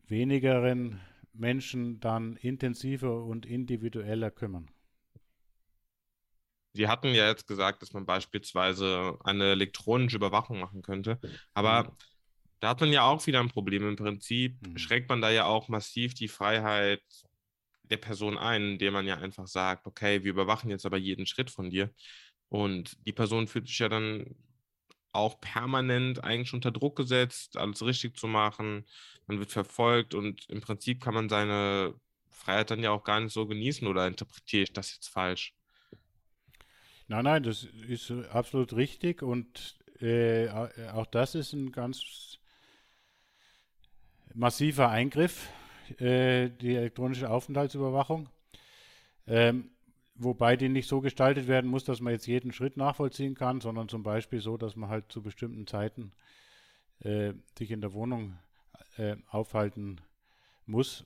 [0.07, 0.99] wenigeren
[1.33, 4.69] Menschen dann intensiver und individueller kümmern.
[6.73, 11.19] Sie hatten ja jetzt gesagt, dass man beispielsweise eine elektronische Überwachung machen könnte,
[11.53, 11.97] aber mhm.
[12.59, 13.87] Da hat man ja auch wieder ein Problem.
[13.87, 14.77] Im Prinzip mhm.
[14.77, 17.01] schränkt man da ja auch massiv die Freiheit
[17.83, 21.49] der Person ein, indem man ja einfach sagt, okay, wir überwachen jetzt aber jeden Schritt
[21.49, 21.91] von dir.
[22.49, 24.35] Und die Person fühlt sich ja dann
[25.11, 28.85] auch permanent eigentlich unter Druck gesetzt, alles richtig zu machen.
[29.27, 31.95] Man wird verfolgt und im Prinzip kann man seine
[32.29, 35.55] Freiheit dann ja auch gar nicht so genießen oder interpretiere ich das jetzt falsch?
[37.07, 42.38] Nein, nein, das ist absolut richtig und äh, auch das ist ein ganz
[44.39, 45.49] massiver Eingriff,
[45.99, 48.29] äh, die elektronische Aufenthaltsüberwachung.
[49.27, 49.71] Ähm,
[50.21, 53.87] Wobei die nicht so gestaltet werden muss, dass man jetzt jeden Schritt nachvollziehen kann, sondern
[53.87, 56.11] zum Beispiel so, dass man halt zu bestimmten Zeiten
[56.99, 58.37] äh, sich in der Wohnung
[58.97, 60.01] äh, aufhalten
[60.65, 61.05] muss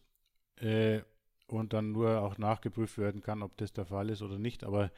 [0.59, 1.01] äh,
[1.45, 4.63] und dann nur auch nachgeprüft werden kann, ob das der Fall ist oder nicht.
[4.63, 4.89] Aber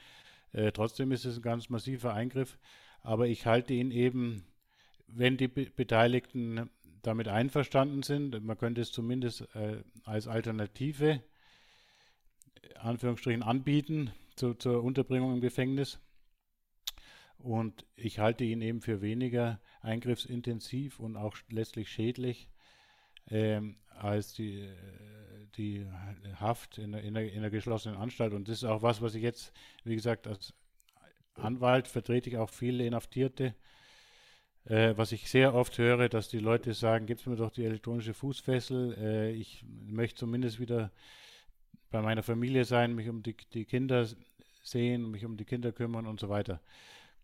[0.54, 2.58] äh, trotzdem ist es ein ganz massiver Eingriff.
[3.02, 4.46] Aber ich halte ihn eben,
[5.08, 6.70] wenn die Be Beteiligten
[7.06, 11.22] damit einverstanden sind, man könnte es zumindest äh, als Alternative
[12.80, 16.00] Anführungsstrichen anbieten zu, zur Unterbringung im Gefängnis.
[17.38, 22.50] Und ich halte ihn eben für weniger eingriffsintensiv und auch letztlich schädlich
[23.30, 24.68] ähm, als die,
[25.58, 25.86] die
[26.40, 28.34] Haft in einer geschlossenen Anstalt.
[28.34, 30.54] Und das ist auch was, was ich jetzt, wie gesagt, als
[31.36, 33.56] Anwalt vertrete ich auch viele Inhaftierte.
[34.66, 38.14] Äh, was ich sehr oft höre, dass die Leute sagen, gib mir doch die elektronische
[38.14, 40.92] Fußfessel, äh, ich möchte zumindest wieder
[41.92, 44.08] bei meiner Familie sein, mich um die, die Kinder
[44.64, 46.62] sehen, mich um die Kinder kümmern und so weiter.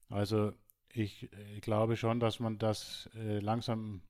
[0.10, 0.54] Also
[0.94, 4.02] ich, ich glaube schon, dass man das äh, langsam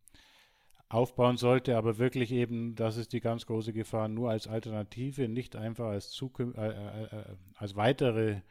[0.89, 5.55] aufbauen sollte, aber wirklich eben, das ist die ganz große Gefahr, nur als Alternative, nicht
[5.55, 8.41] einfach als, Zukün äh, äh, äh, als weitere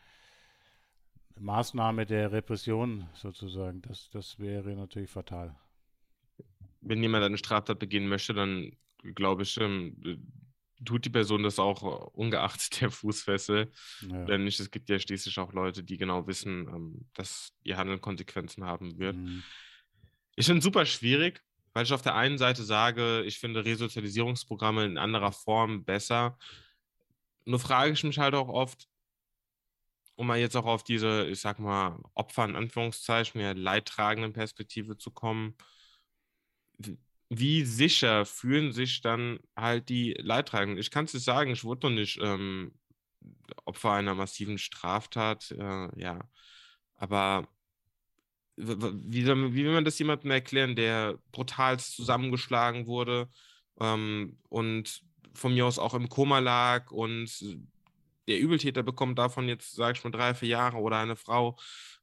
[1.39, 3.83] Maßnahme der Repression sozusagen.
[3.83, 5.57] Das, das wäre natürlich fatal.
[6.81, 8.73] Wenn jemand eine Straftat begehen möchte, dann
[9.15, 9.97] glaube ich, ähm,
[10.85, 13.71] tut die Person das auch ungeachtet der Fußfessel.
[14.09, 14.25] Ja.
[14.25, 18.01] Denn nicht, es gibt ja schließlich auch Leute, die genau wissen, ähm, dass ihr Handeln
[18.01, 19.17] Konsequenzen haben wird.
[19.17, 19.43] Mhm.
[20.37, 24.85] Ich finde es super schwierig, weil ich auf der einen Seite sage, ich finde Resozialisierungsprogramme
[24.85, 26.39] in anderer Form besser.
[27.45, 28.89] Nur frage ich mich halt auch oft,
[30.21, 34.99] um mal jetzt auch auf diese, ich sag mal, Opfer in Anführungszeichen, ja, leidtragenden Perspektive
[34.99, 35.57] zu kommen,
[37.31, 40.79] wie sicher fühlen sich dann halt die Leidtragenden?
[40.79, 42.75] Ich kann es dir sagen, ich wurde noch nicht ähm,
[43.65, 46.21] Opfer einer massiven Straftat, äh, ja.
[46.97, 47.49] Aber
[48.57, 53.31] wie, wie will man das jemandem erklären, der brutal zusammengeschlagen wurde
[53.81, 55.01] ähm, und
[55.33, 57.31] von mir aus auch im Koma lag und
[58.31, 61.59] der Übeltäter bekommt davon jetzt, sage ich mal, drei, vier Jahre oder eine Frau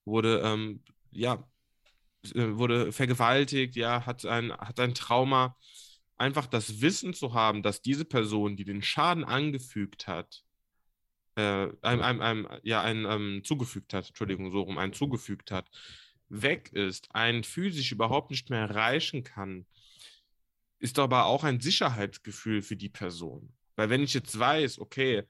[0.06, 1.48] wurde, ähm, ja,
[2.36, 5.58] äh, wurde vergewaltigt, ja, hat ein, hat ein Trauma.
[6.18, 10.44] Einfach das Wissen zu haben, dass diese Person, die den Schaden angefügt hat,
[11.36, 15.70] äh, einem, einem, einem, ja, einen ähm, zugefügt hat, Entschuldigung, so rum, einen zugefügt hat,
[16.30, 19.66] weg ist, einen physisch überhaupt nicht mehr erreichen kann,
[20.80, 23.54] ist aber auch ein Sicherheitsgefühl für die Person.
[23.76, 25.24] Weil wenn ich jetzt weiß, okay,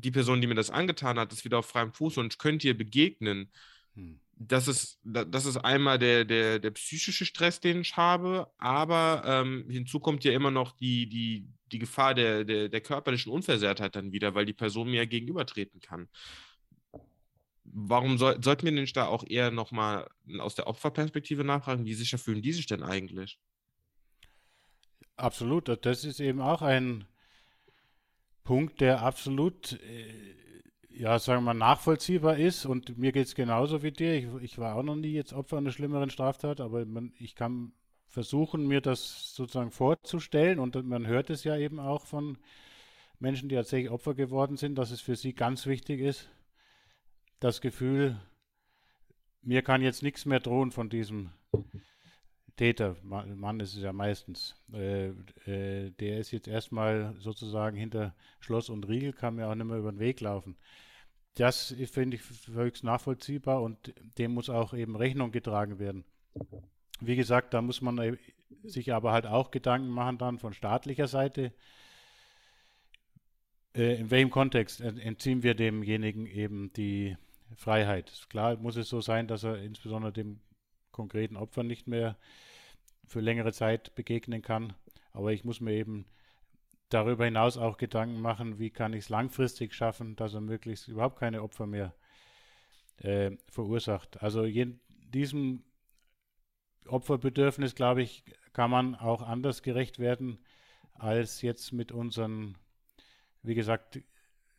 [0.00, 2.68] die Person, die mir das angetan hat, ist wieder auf freiem Fuß und ich könnte
[2.68, 3.50] ihr begegnen,
[3.94, 4.20] hm.
[4.36, 9.66] das, ist, das ist einmal der, der, der psychische Stress, den ich habe, aber ähm,
[9.68, 14.12] hinzu kommt ja immer noch die, die, die Gefahr der, der, der körperlichen Unversehrtheit dann
[14.12, 16.08] wieder, weil die Person mir gegenübertreten kann
[17.72, 20.08] warum soll, sollten wir nicht da auch eher nochmal
[20.38, 23.38] aus der Opferperspektive nachfragen, wie sicher fühlen die sich denn eigentlich?
[25.16, 27.04] Absolut, das ist eben auch ein
[28.44, 30.14] Punkt, der absolut, äh,
[30.88, 34.14] ja, sagen wir mal, nachvollziehbar ist und mir geht es genauso wie dir.
[34.14, 37.72] Ich, ich, war auch noch nie jetzt Opfer einer schlimmeren Straftat, aber man, ich kann
[38.06, 42.38] versuchen, mir das sozusagen vorzustellen und man hört es ja eben auch von
[43.20, 46.28] Menschen, die tatsächlich Opfer geworden sind, dass es für sie ganz wichtig ist,
[47.38, 48.20] das Gefühl,
[49.42, 51.30] mir kann jetzt nichts mehr drohen von diesem
[52.60, 55.06] Täter, Mann ist es ja meistens, äh,
[55.46, 59.78] äh, der ist jetzt erstmal sozusagen hinter Schloss und Riegel, kann mir auch nicht mehr
[59.78, 60.58] über den Weg laufen.
[61.36, 66.04] Das finde ich höchst nachvollziehbar und dem muss auch eben Rechnung getragen werden.
[67.00, 68.18] Wie gesagt, da muss man
[68.62, 71.54] sich aber halt auch Gedanken machen dann von staatlicher Seite,
[73.74, 77.16] äh, in welchem Kontext entziehen wir demjenigen eben die
[77.56, 78.26] Freiheit.
[78.28, 80.40] Klar muss es so sein, dass er insbesondere dem
[80.92, 82.18] konkreten Opfer nicht mehr
[83.10, 84.72] für längere Zeit begegnen kann.
[85.12, 86.06] Aber ich muss mir eben
[86.90, 91.18] darüber hinaus auch Gedanken machen, wie kann ich es langfristig schaffen, dass er möglichst überhaupt
[91.18, 91.92] keine Opfer mehr
[92.98, 94.22] äh, verursacht.
[94.22, 95.64] Also diesem
[96.86, 100.38] Opferbedürfnis, glaube ich, kann man auch anders gerecht werden
[100.94, 102.56] als jetzt mit unseren,
[103.42, 104.00] wie gesagt,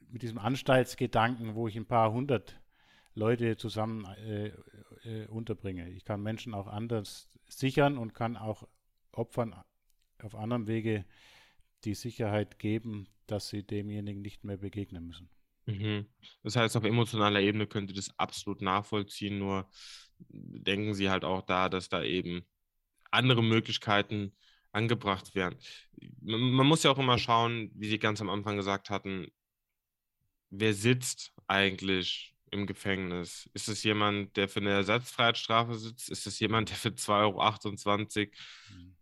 [0.10, 2.61] mit diesem Anstaltsgedanken, wo ich ein paar hundert
[3.14, 4.52] Leute zusammen äh,
[5.04, 5.90] äh, unterbringe.
[5.90, 8.68] Ich kann Menschen auch anders sichern und kann auch
[9.12, 9.56] Opfern
[10.22, 11.06] auf anderem Wege
[11.84, 15.30] die Sicherheit geben, dass sie demjenigen nicht mehr begegnen müssen.
[15.66, 16.08] Mhm.
[16.44, 19.70] Das heißt, auf emotionaler Ebene könnt ihr das absolut nachvollziehen, nur
[20.30, 22.46] denken Sie halt auch da, dass da eben
[23.10, 24.34] andere Möglichkeiten
[24.72, 25.58] angebracht werden.
[26.22, 29.28] Man muss ja auch immer schauen, wie Sie ganz am Anfang gesagt hatten,
[30.50, 33.50] wer sitzt eigentlich im Gefängnis?
[33.54, 36.10] Ist es jemand, der für eine Ersatzfreiheitsstrafe sitzt?
[36.10, 38.28] Ist es jemand, der für 2,28 Euro
[38.78, 38.96] mhm.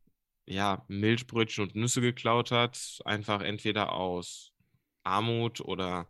[0.46, 3.00] ja, Milchbrötchen und Nüsse geklaut hat?
[3.06, 4.54] Einfach entweder aus
[5.04, 6.08] Armut oder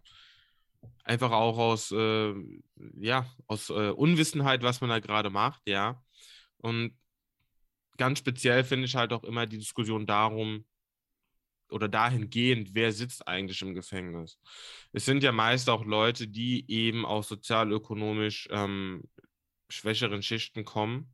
[1.04, 2.34] einfach auch aus, äh,
[3.00, 6.04] ja, aus äh, Unwissenheit, was man da gerade macht, ja.
[6.58, 6.98] Und
[7.98, 10.66] ganz speziell finde ich halt auch immer die Diskussion darum,
[11.72, 14.40] oder dahingehend, wer sitzt eigentlich im Gefängnis.
[14.92, 19.04] Es sind ja meist auch Leute, die eben aus sozialökonomisch ähm,
[19.70, 21.14] schwächeren Schichten kommen.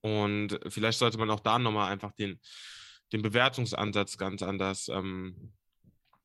[0.00, 2.40] Und vielleicht sollte man auch da nochmal einfach den,
[3.12, 5.52] den Bewertungsansatz ganz anders ähm,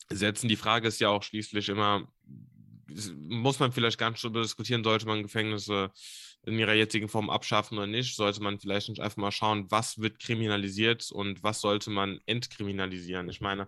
[0.10, 0.47] setzen.
[0.47, 2.07] Die Frage ist ja auch schließlich immer,
[3.15, 5.91] muss man vielleicht ganz darüber diskutieren, sollte man Gefängnisse
[6.43, 8.15] in ihrer jetzigen Form abschaffen oder nicht?
[8.15, 13.29] Sollte man vielleicht nicht einfach mal schauen, was wird kriminalisiert und was sollte man entkriminalisieren?
[13.29, 13.67] Ich meine,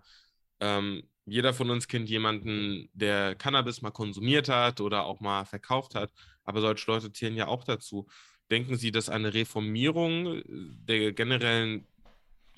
[0.60, 5.96] ähm, jeder von uns kennt jemanden, der Cannabis mal konsumiert hat oder auch mal verkauft
[5.96, 6.12] hat,
[6.44, 8.08] aber solche Leute zählen ja auch dazu.
[8.52, 11.88] Denken Sie, dass eine Reformierung der generellen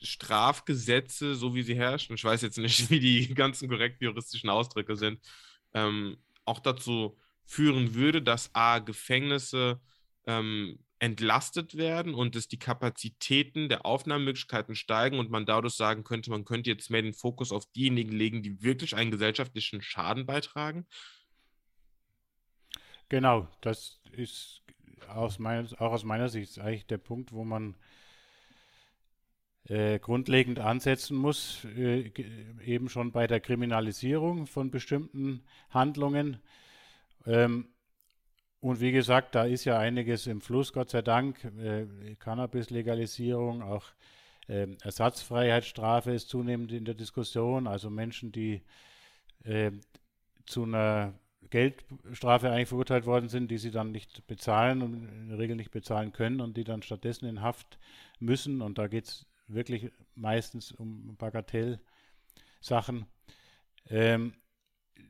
[0.02, 4.96] Strafgesetze, so wie sie herrschen, ich weiß jetzt nicht, wie die ganzen korrekten juristischen Ausdrücke
[4.96, 5.20] sind,
[5.74, 9.80] ähm, auch dazu führen würde, dass A, Gefängnisse
[10.26, 16.32] ähm, entlastet werden und dass die Kapazitäten der Aufnahmemöglichkeiten steigen und man dadurch sagen könnte,
[16.32, 20.86] man könnte jetzt mehr den Fokus auf diejenigen legen, die wirklich einen gesellschaftlichen Schaden beitragen?
[23.10, 24.64] Genau, das ist
[25.08, 27.76] aus mein, auch aus meiner Sicht eigentlich der Punkt, wo man
[29.66, 32.12] äh, grundlegend ansetzen muss, äh,
[32.64, 36.40] eben schon bei der Kriminalisierung von bestimmten Handlungen.
[37.26, 37.68] Ähm,
[38.66, 41.44] und wie gesagt, da ist ja einiges im Fluss, Gott sei Dank.
[41.60, 41.86] Äh,
[42.16, 43.86] Cannabis-Legalisierung, auch
[44.48, 47.68] äh, Ersatzfreiheitsstrafe ist zunehmend in der Diskussion.
[47.68, 48.64] Also Menschen, die
[49.44, 49.70] äh,
[50.48, 51.14] zu einer
[51.52, 55.70] Geldstrafe eigentlich verurteilt worden sind, die sie dann nicht bezahlen und in der Regel nicht
[55.70, 57.78] bezahlen können und die dann stattdessen in Haft
[58.20, 58.64] müssen.
[58.64, 63.06] Und da geht es wirklich meistens um Bagatellsachen.
[63.92, 64.34] Ähm,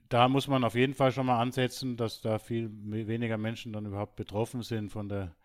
[0.09, 3.85] da muss man auf jeden Fall schon mal ansetzen, dass da viel weniger Menschen dann
[3.85, 5.35] überhaupt betroffen sind von der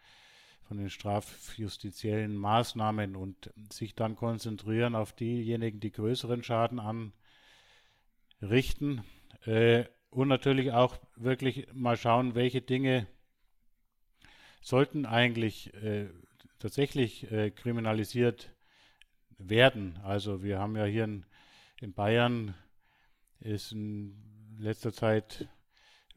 [0.70, 6.80] von den strafjustiziellen Maßnahmen und sich dann konzentrieren auf diejenigen, die größeren Schaden
[8.41, 9.03] anrichten.
[9.47, 13.09] Äh, und natürlich auch wirklich mal schauen, welche Dinge
[14.61, 16.07] sollten eigentlich äh,
[16.61, 18.55] tatsächlich äh, kriminalisiert
[19.38, 19.99] werden.
[20.05, 21.26] Also wir haben ja hier in,
[21.80, 22.55] in Bayern
[23.41, 24.14] ist in
[24.59, 25.49] letzter Zeit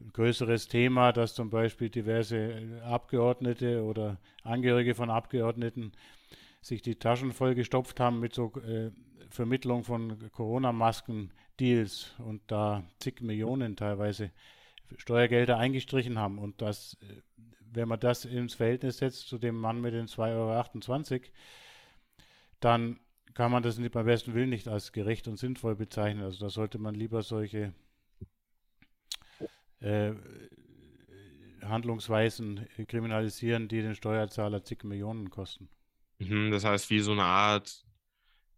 [0.00, 5.92] ein größeres Thema, dass zum Beispiel diverse Abgeordnete oder Angehörige von Abgeordneten
[6.60, 8.90] sich die Taschen vollgestopft haben mit so äh,
[9.30, 14.30] Vermittlung von Corona-Masken-Deals und da zig Millionen teilweise
[14.96, 16.38] Steuergelder eingestrichen haben.
[16.38, 17.22] Und das, äh,
[17.60, 21.22] wenn man das ins Verhältnis setzt zu dem Mann mit den 2,28 Euro,
[22.60, 23.00] dann
[23.32, 26.22] kann man das nicht beim besten Willen nicht als gerecht und sinnvoll bezeichnen.
[26.22, 27.72] Also da sollte man lieber solche
[29.80, 30.12] äh,
[31.62, 35.68] Handlungsweisen kriminalisieren, die den Steuerzahler zig Millionen kosten.
[36.18, 37.84] Mhm, das heißt, wie so eine Art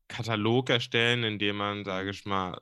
[0.08, 2.58] Katalog erstellen, in dem man, sage ich mal,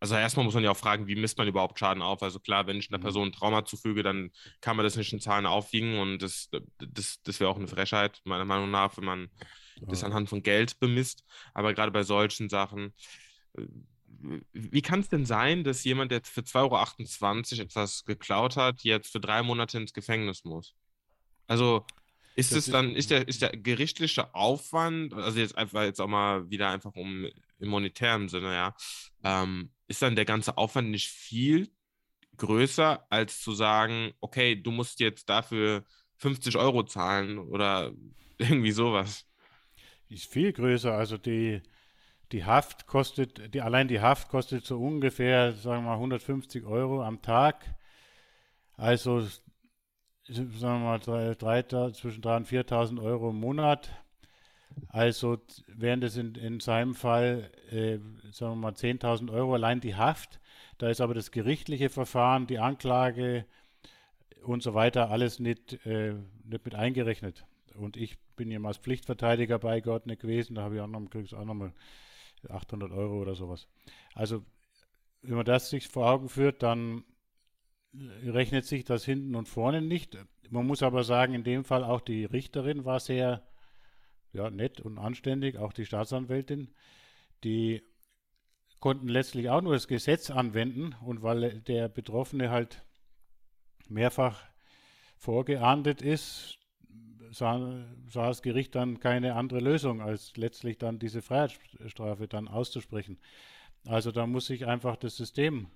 [0.00, 2.22] also erstmal muss man ja auch fragen, wie misst man überhaupt Schaden auf?
[2.22, 3.02] Also klar, wenn ich einer mhm.
[3.02, 7.20] Person ein Trauma zufüge, dann kann man das nicht in Zahlen aufwiegen und das, das,
[7.22, 9.30] das wäre auch eine Frechheit, meiner Meinung nach, wenn man
[9.86, 11.24] das anhand von Geld bemisst.
[11.54, 12.92] Aber gerade bei solchen Sachen,
[13.56, 13.62] äh,
[14.52, 19.12] wie kann es denn sein, dass jemand, der für 2,28 Euro etwas geklaut hat, jetzt
[19.12, 20.74] für drei Monate ins Gefängnis muss?
[21.46, 21.86] Also
[22.34, 26.06] ist das es dann, ist der, ist der gerichtliche Aufwand, also jetzt einfach jetzt auch
[26.06, 27.26] mal wieder einfach um
[27.58, 28.74] im monetären Sinne, ja,
[29.24, 31.68] ähm, ist dann der ganze Aufwand nicht viel
[32.36, 35.84] größer, als zu sagen, okay, du musst jetzt dafür
[36.18, 37.92] 50 Euro zahlen oder
[38.38, 39.27] irgendwie sowas?
[40.08, 40.92] Ist viel größer.
[40.92, 41.62] Also die,
[42.32, 47.02] die Haft kostet, die, allein die Haft kostet so ungefähr, sagen wir mal, 150 Euro
[47.02, 47.64] am Tag.
[48.76, 49.42] Also sagen
[50.60, 53.90] wir mal, drei, drei, zwischen 3.000 und 4.000 Euro im Monat.
[54.88, 57.98] Also wären das in, in seinem Fall, äh,
[58.32, 60.40] sagen wir mal, 10.000 Euro allein die Haft.
[60.78, 63.44] Da ist aber das gerichtliche Verfahren, die Anklage
[64.44, 67.44] und so weiter alles nicht, äh, nicht mit eingerechnet.
[67.78, 71.44] Und ich bin ja als Pflichtverteidiger beigeordnet gewesen, da habe ich auch noch, kriegst auch
[71.44, 71.72] nochmal
[72.48, 73.68] 800 Euro oder sowas.
[74.14, 74.44] Also
[75.22, 77.04] wenn man das sich vor Augen führt, dann
[78.22, 80.16] rechnet sich das hinten und vorne nicht.
[80.50, 83.42] Man muss aber sagen, in dem Fall auch die Richterin war sehr
[84.32, 86.74] ja, nett und anständig, auch die Staatsanwältin.
[87.44, 87.82] Die
[88.80, 92.84] konnten letztlich auch nur das Gesetz anwenden und weil der Betroffene halt
[93.88, 94.42] mehrfach
[95.16, 96.57] vorgeahndet ist,
[97.30, 103.18] sah, sah, das Gericht dann keine andere Lösung, als letztlich dann diese Freiheitsstrafe dann auszusprechen.
[103.86, 105.68] Also da muss sich einfach das System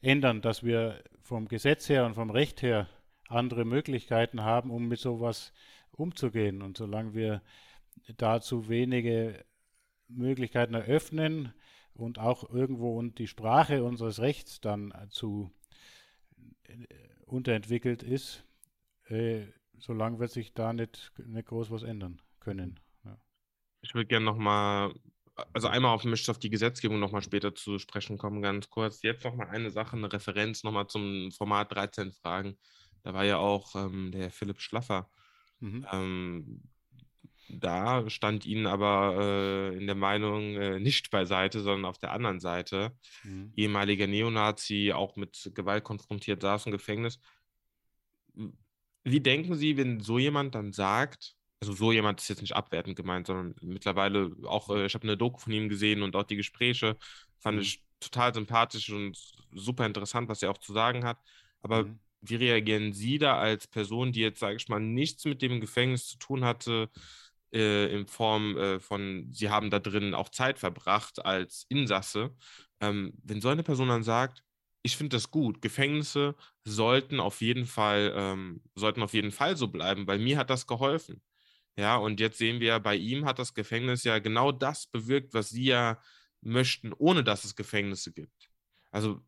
[0.00, 2.88] ändern, dass wir vom Gesetz her und vom Recht her
[3.28, 5.52] andere Möglichkeiten haben, um mit sowas
[5.92, 6.62] umzugehen.
[6.62, 7.42] Und solange wir
[8.16, 9.44] dazu wenige
[10.08, 11.54] Möglichkeiten eröffnen
[11.94, 15.50] und auch irgendwo und die Sprache unseres Rechts dann zu
[16.64, 16.86] äh,
[17.26, 18.44] unterentwickelt ist,
[19.08, 19.46] äh,
[19.82, 22.80] solange wird sich da nicht, nicht groß was ändern können.
[23.04, 23.18] Ja.
[23.82, 24.94] Ich würde gerne nochmal
[25.52, 29.02] also einmal auf mich auf die Gesetzgebung nochmal später zu sprechen kommen, ganz kurz.
[29.02, 32.58] Jetzt nochmal eine Sache, eine Referenz nochmal zum Format 13 Fragen.
[33.02, 35.10] Da war ja auch ähm, der Philipp Schlaffer.
[35.60, 35.86] Mhm.
[35.90, 36.62] Ähm,
[37.48, 42.40] da stand Ihnen aber äh, in der Meinung äh, nicht beiseite, sondern auf der anderen
[42.40, 42.96] Seite.
[43.24, 43.52] Mhm.
[43.56, 47.18] Ehemaliger Neonazi, auch mit Gewalt konfrontiert, saß im Gefängnis.
[49.04, 52.96] Wie denken Sie, wenn so jemand dann sagt, also so jemand ist jetzt nicht abwertend
[52.96, 56.36] gemeint, sondern mittlerweile auch, äh, ich habe eine Doku von ihm gesehen und auch die
[56.36, 56.96] Gespräche
[57.38, 57.62] fand mhm.
[57.62, 59.16] ich total sympathisch und
[59.52, 61.18] super interessant, was er auch zu sagen hat.
[61.62, 61.98] Aber mhm.
[62.20, 66.08] wie reagieren Sie da als Person, die jetzt, sage ich mal, nichts mit dem Gefängnis
[66.08, 66.90] zu tun hatte,
[67.52, 72.34] äh, in Form äh, von, Sie haben da drin auch Zeit verbracht als Insasse.
[72.80, 74.42] Ähm, wenn so eine Person dann sagt,
[74.82, 75.62] ich finde das gut.
[75.62, 80.50] Gefängnisse sollten auf jeden Fall, ähm, sollten auf jeden Fall so bleiben, weil mir hat
[80.50, 81.22] das geholfen.
[81.76, 85.50] Ja, und jetzt sehen wir, bei ihm hat das Gefängnis ja genau das bewirkt, was
[85.50, 86.00] sie ja
[86.42, 88.50] möchten, ohne dass es Gefängnisse gibt.
[88.90, 89.22] Also,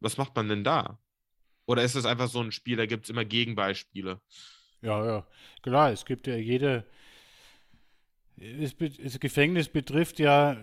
[0.00, 1.00] was macht man denn da?
[1.66, 4.20] Oder ist es einfach so ein Spiel, da gibt es immer Gegenbeispiele?
[4.82, 5.26] Ja, ja,
[5.62, 6.86] klar, es gibt ja jede.
[8.36, 10.56] Das Gefängnis betrifft ja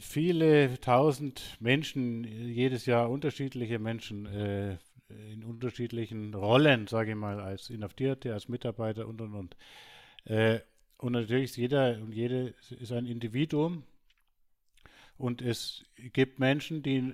[0.00, 4.78] viele tausend Menschen, jedes Jahr unterschiedliche Menschen äh,
[5.32, 9.56] in unterschiedlichen Rollen, sage ich mal, als Inhaftierte, als Mitarbeiter und und und.
[10.24, 10.60] Äh,
[10.98, 13.84] und natürlich ist jeder und jede ist ein Individuum.
[15.16, 17.12] Und es gibt Menschen, die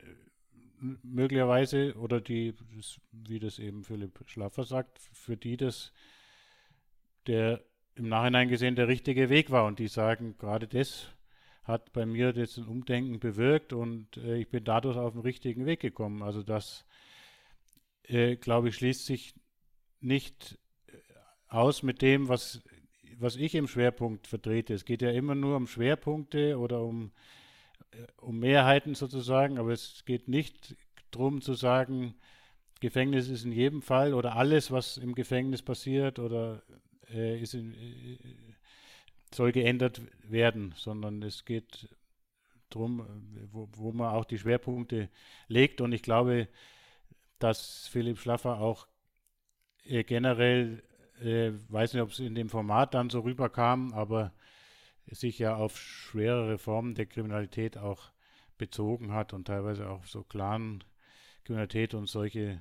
[1.03, 2.55] möglicherweise oder die,
[3.13, 5.93] wie das eben Philipp Schlaffer sagt, für die das
[7.27, 7.63] der
[7.95, 9.65] im Nachhinein gesehen der richtige Weg war.
[9.67, 11.09] Und die sagen, gerade das
[11.65, 15.67] hat bei mir jetzt ein Umdenken bewirkt und äh, ich bin dadurch auf den richtigen
[15.67, 16.23] Weg gekommen.
[16.23, 16.85] Also das,
[18.05, 19.35] äh, glaube ich, schließt sich
[20.01, 20.59] nicht
[21.49, 22.63] aus mit dem, was
[23.19, 24.75] was ich im Schwerpunkt vertrete.
[24.75, 27.13] Es geht ja immer nur um Schwerpunkte oder um,
[27.93, 30.77] äh, um Mehrheiten sozusagen, aber es geht nicht
[31.11, 32.15] darum zu sagen,
[32.81, 36.63] Gefängnis ist in jedem Fall oder alles, was im Gefängnis passiert oder
[37.11, 38.19] äh, ist in, äh,
[39.37, 41.89] soll geändert werden, sondern es geht
[42.71, 43.07] darum,
[43.53, 45.09] wo, wo man auch die Schwerpunkte
[45.49, 45.81] legt.
[45.81, 46.49] Und ich glaube,
[47.39, 48.87] dass Philipp Schlaffer auch
[49.85, 50.83] äh, generell
[51.21, 54.33] äh, weiß nicht, ob es in dem Format dann so rüberkam, aber
[55.07, 58.11] sich ja auf schwerere Formen der Kriminalität auch
[58.57, 62.61] bezogen hat und teilweise auch so Clan-Kriminalität und solche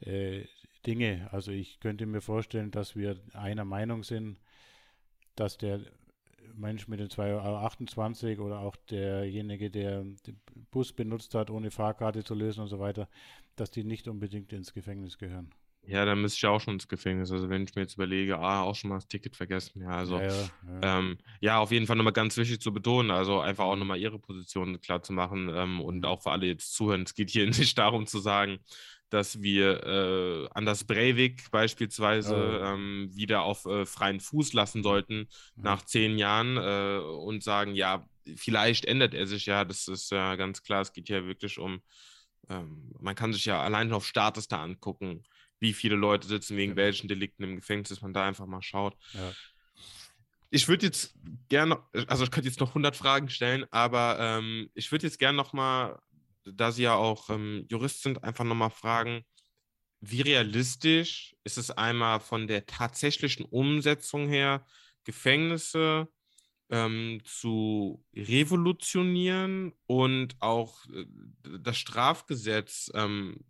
[0.00, 0.44] äh,
[0.86, 1.28] Dinge.
[1.32, 4.38] Also ich könnte mir vorstellen, dass wir einer Meinung sind,
[5.40, 5.80] dass der
[6.54, 12.22] Mensch mit den 2,28 Euro oder auch derjenige, der den Bus benutzt hat, ohne Fahrkarte
[12.22, 13.08] zu lösen und so weiter,
[13.56, 15.50] dass die nicht unbedingt ins Gefängnis gehören.
[15.86, 17.32] Ja, dann müsste ich auch schon ins Gefängnis.
[17.32, 19.80] Also wenn ich mir jetzt überlege, ah, auch schon mal das Ticket vergessen.
[19.80, 20.50] Ja, also ja, ja,
[20.82, 20.98] ja.
[20.98, 24.18] Ähm, ja auf jeden Fall nochmal ganz wichtig zu betonen, also einfach auch nochmal ihre
[24.18, 26.04] Position klar zu machen ähm, und mhm.
[26.04, 27.04] auch für alle jetzt zuhören.
[27.04, 28.58] Es geht hier nicht darum zu sagen,
[29.10, 32.64] dass wir äh, Anders Breivik beispielsweise oh.
[32.64, 35.62] ähm, wieder auf äh, freien Fuß lassen sollten mhm.
[35.62, 38.06] nach zehn Jahren äh, und sagen, ja,
[38.36, 39.64] vielleicht ändert er sich ja.
[39.64, 40.82] Das ist ja ganz klar.
[40.82, 41.82] Es geht hier wirklich um,
[42.48, 45.24] ähm, man kann sich ja allein auf Status da angucken
[45.60, 46.86] wie viele Leute sitzen wegen genau.
[46.86, 48.96] welchen Delikten im Gefängnis, dass man da einfach mal schaut.
[49.12, 49.32] Ja.
[50.52, 51.14] Ich würde jetzt
[51.48, 55.36] gerne, also ich könnte jetzt noch 100 Fragen stellen, aber ähm, ich würde jetzt gerne
[55.36, 56.00] noch mal,
[56.54, 59.24] da Sie ja auch ähm, Jurist sind, einfach noch mal fragen,
[60.00, 64.66] wie realistisch ist es einmal von der tatsächlichen Umsetzung her,
[65.04, 66.08] Gefängnisse
[66.70, 71.04] ähm, zu revolutionieren und auch äh,
[71.60, 73.44] das Strafgesetz ähm,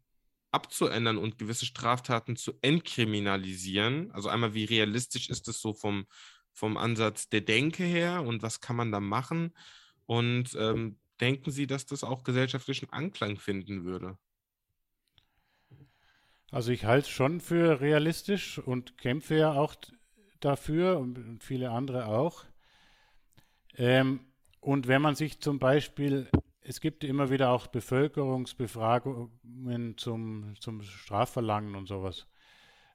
[0.52, 4.10] abzuändern und gewisse Straftaten zu entkriminalisieren.
[4.12, 6.06] Also einmal, wie realistisch ist es so vom,
[6.52, 9.56] vom Ansatz der Denke her und was kann man da machen?
[10.06, 14.18] Und ähm, denken Sie, dass das auch gesellschaftlichen Anklang finden würde?
[16.50, 19.74] Also ich halte es schon für realistisch und kämpfe ja auch
[20.40, 22.44] dafür und viele andere auch.
[23.76, 24.20] Ähm,
[24.60, 26.28] und wenn man sich zum Beispiel
[26.62, 32.28] es gibt immer wieder auch Bevölkerungsbefragungen zum, zum Strafverlangen und sowas.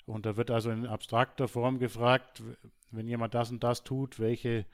[0.06, 2.44] Und da wird also in abstrakter Form gefragt,
[2.92, 4.66] wenn jemand das und das tut, welche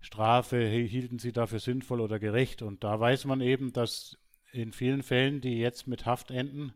[0.00, 2.62] Strafe hielten Sie dafür sinnvoll oder gerecht?
[2.62, 4.18] Und da weiß man eben, dass
[4.52, 6.72] in vielen Fällen, die jetzt mit Haft enden,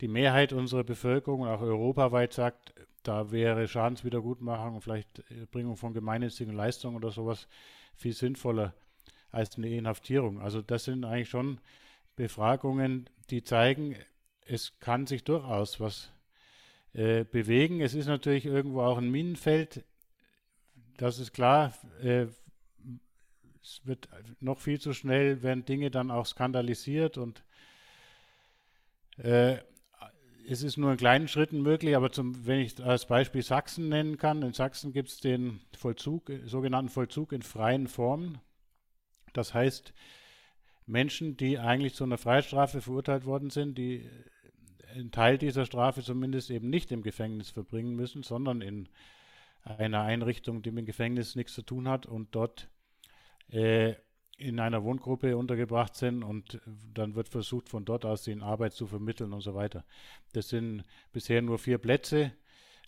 [0.00, 6.54] die Mehrheit unserer Bevölkerung, auch europaweit, sagt, da wäre Schadenswiedergutmachung und vielleicht Bringung von gemeinnützigen
[6.54, 7.48] Leistungen oder sowas
[7.94, 8.74] viel sinnvoller
[9.30, 10.40] als eine Inhaftierung.
[10.40, 11.60] Also das sind eigentlich schon
[12.16, 13.96] Befragungen, die zeigen,
[14.46, 16.12] es kann sich durchaus was
[16.92, 17.80] äh, bewegen.
[17.80, 19.84] Es ist natürlich irgendwo auch ein Minenfeld.
[20.96, 21.74] Das ist klar.
[22.02, 22.26] Äh,
[23.62, 24.08] es wird
[24.40, 27.42] noch viel zu schnell, werden Dinge dann auch skandalisiert und
[29.16, 29.58] äh,
[30.46, 34.18] es ist nur in kleinen Schritten möglich, aber zum, wenn ich als Beispiel Sachsen nennen
[34.18, 38.38] kann, in Sachsen gibt es den Vollzug, sogenannten Vollzug in freien Formen.
[39.32, 39.94] Das heißt,
[40.86, 44.08] Menschen, die eigentlich zu einer Freistrafe verurteilt worden sind, die
[44.94, 48.88] einen Teil dieser Strafe zumindest eben nicht im Gefängnis verbringen müssen, sondern in
[49.64, 52.68] einer Einrichtung, die mit dem Gefängnis nichts zu tun hat und dort
[53.48, 53.94] äh,
[54.36, 56.60] in einer Wohngruppe untergebracht sind und
[56.92, 59.84] dann wird versucht, von dort aus den Arbeit zu vermitteln und so weiter.
[60.32, 62.32] Das sind bisher nur vier Plätze,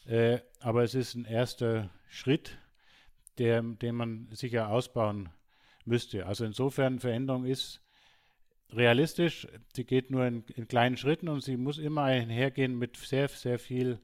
[0.07, 2.59] äh, aber es ist ein erster Schritt,
[3.39, 5.29] der, den man sicher ausbauen
[5.85, 6.27] müsste.
[6.27, 7.81] Also insofern Veränderung ist
[8.71, 13.29] realistisch, sie geht nur in, in kleinen Schritten und sie muss immer einhergehen mit sehr,
[13.29, 14.01] sehr viel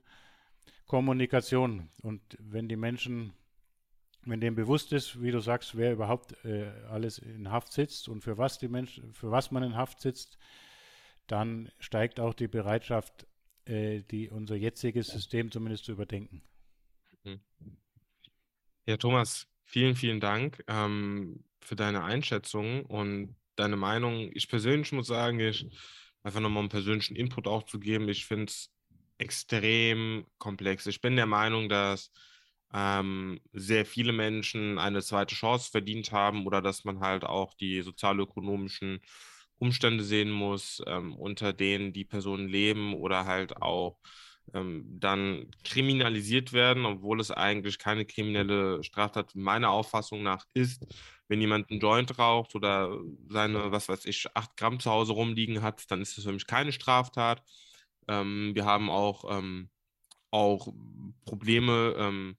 [0.93, 1.89] Kommunikation.
[2.03, 3.33] Und wenn die Menschen
[4.25, 8.21] wenn dem bewusst ist, wie du sagst, wer überhaupt äh, alles in Haft sitzt und
[8.21, 10.37] für was die Menschen, für was man in Haft sitzt,
[11.27, 13.27] dann steigt auch die Bereitschaft,
[13.65, 16.43] äh, die unser jetziges System zumindest zu überdenken.
[17.25, 17.41] Mhm.
[18.85, 24.31] Ja, Thomas, vielen, vielen Dank ähm, für deine Einschätzung und deine Meinung.
[24.35, 25.67] Ich persönlich muss sagen, ich
[26.23, 28.11] einfach nochmal einen persönlichen Input auch zu geben.
[28.11, 28.71] Ich finde es
[29.19, 30.87] extrem komplex.
[30.87, 32.13] Ich bin der Meinung, dass
[32.75, 37.83] ähm, sehr viele Menschen eine zweite Chance verdient haben oder dass man halt auch die
[37.83, 39.01] sozialökonomischen
[39.59, 43.99] Umstände sehen muss, ähm, unter denen die Personen leben oder halt auch
[44.55, 50.85] ähm, dann kriminalisiert werden, obwohl es eigentlich keine kriminelle Straftat meiner Auffassung nach ist.
[51.29, 52.99] Wenn jemand einen Joint raucht oder
[53.29, 56.47] seine, was weiß ich, acht Gramm zu Hause rumliegen hat, dann ist das für mich
[56.47, 57.43] keine Straftat.
[58.09, 59.71] Ähm, wir haben auch ähm,
[60.33, 60.73] auch
[61.25, 62.37] Probleme, ähm,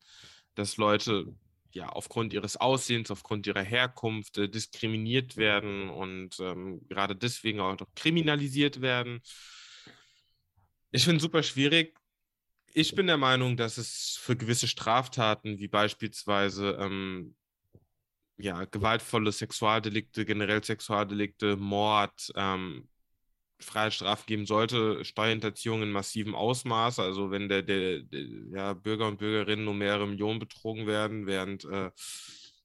[0.55, 1.33] dass Leute
[1.71, 7.79] ja aufgrund ihres Aussehens, aufgrund ihrer Herkunft äh, diskriminiert werden und ähm, gerade deswegen auch
[7.79, 9.21] noch kriminalisiert werden.
[10.91, 11.97] Ich finde es super schwierig.
[12.73, 17.35] Ich bin der Meinung, dass es für gewisse Straftaten wie beispielsweise ähm,
[18.37, 22.89] ja, gewaltvolle Sexualdelikte, generell Sexualdelikte, Mord, ähm,
[23.59, 26.99] Freiheitsstrafen geben sollte, Steuerhinterziehung in massivem Ausmaß.
[26.99, 31.65] Also wenn der, der, der ja, Bürger und Bürgerinnen um mehrere Millionen betrogen werden, während
[31.65, 31.91] äh,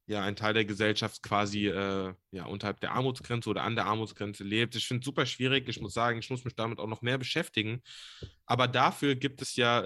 [0.06, 4.44] ja ein Teil der Gesellschaft quasi äh, ja, unterhalb der Armutsgrenze oder an der Armutsgrenze
[4.44, 4.76] lebt.
[4.76, 5.68] Ich finde es super schwierig.
[5.68, 7.82] Ich muss sagen, ich muss mich damit auch noch mehr beschäftigen.
[8.46, 9.80] Aber dafür gibt es ja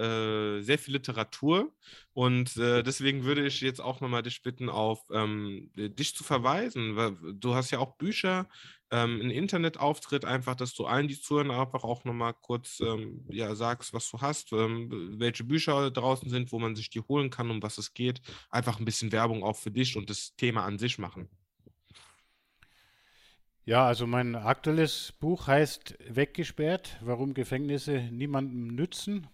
[0.57, 1.73] äh, sehr viel Literatur
[2.13, 7.39] und äh, deswegen würde ich jetzt auch nochmal dich bitten, auf ähm, dich zu verweisen.
[7.39, 8.47] Du hast ja auch Bücher,
[8.91, 13.55] ähm, einen Internetauftritt, einfach, dass du allen, die zuhören, einfach auch nochmal kurz ähm, ja,
[13.55, 17.49] sagst, was du hast, ähm, welche Bücher draußen sind, wo man sich die holen kann,
[17.49, 18.21] um was es geht.
[18.49, 21.29] Einfach ein bisschen Werbung auch für dich und das Thema an sich machen.
[23.65, 29.27] Ja, also mein aktuelles Buch heißt Weggesperrt, warum Gefängnisse niemandem nützen.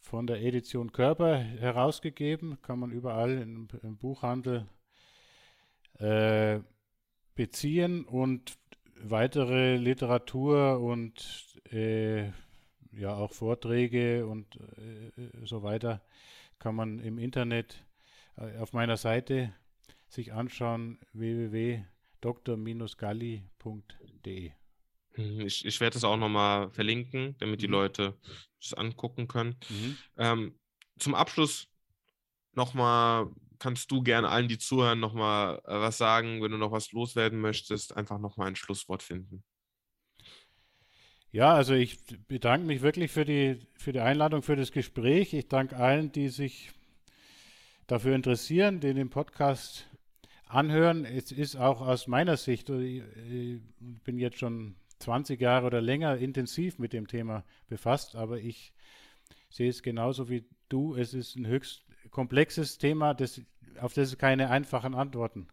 [0.00, 4.66] Von der Edition Körper herausgegeben, kann man überall im, im Buchhandel
[5.98, 6.60] äh,
[7.34, 8.56] beziehen und
[9.02, 12.28] weitere Literatur und äh,
[12.92, 15.10] ja auch Vorträge und äh,
[15.44, 16.00] so weiter
[16.58, 17.84] kann man im Internet
[18.38, 19.52] äh, auf meiner Seite
[20.08, 21.95] sich anschauen www.dr-galli.de.
[25.16, 27.72] Mhm, ich, ich werde das auch nochmal verlinken, damit die mhm.
[27.72, 28.18] Leute
[28.60, 29.56] das angucken können.
[29.68, 29.96] Mhm.
[30.16, 30.58] Ähm,
[30.98, 31.68] zum Abschluss
[32.52, 36.92] nochmal kannst du gerne allen, die zuhören, nochmal äh, was sagen, wenn du noch was
[36.92, 39.42] loswerden möchtest, einfach nochmal ein Schlusswort finden.
[41.32, 41.98] Ja, also ich
[42.28, 45.34] bedanke mich wirklich für die, für die Einladung, für das Gespräch.
[45.34, 46.72] Ich danke allen, die sich
[47.86, 49.86] dafür interessieren, die den Podcast
[50.46, 51.04] anhören.
[51.04, 53.02] Es ist auch aus meiner Sicht, ich
[54.04, 58.72] bin jetzt schon 20 Jahre oder länger intensiv mit dem Thema befasst, aber ich
[59.50, 60.94] sehe es genauso wie du.
[60.94, 63.42] Es ist ein höchst komplexes Thema, das,
[63.80, 65.48] auf das es keine einfachen Antworten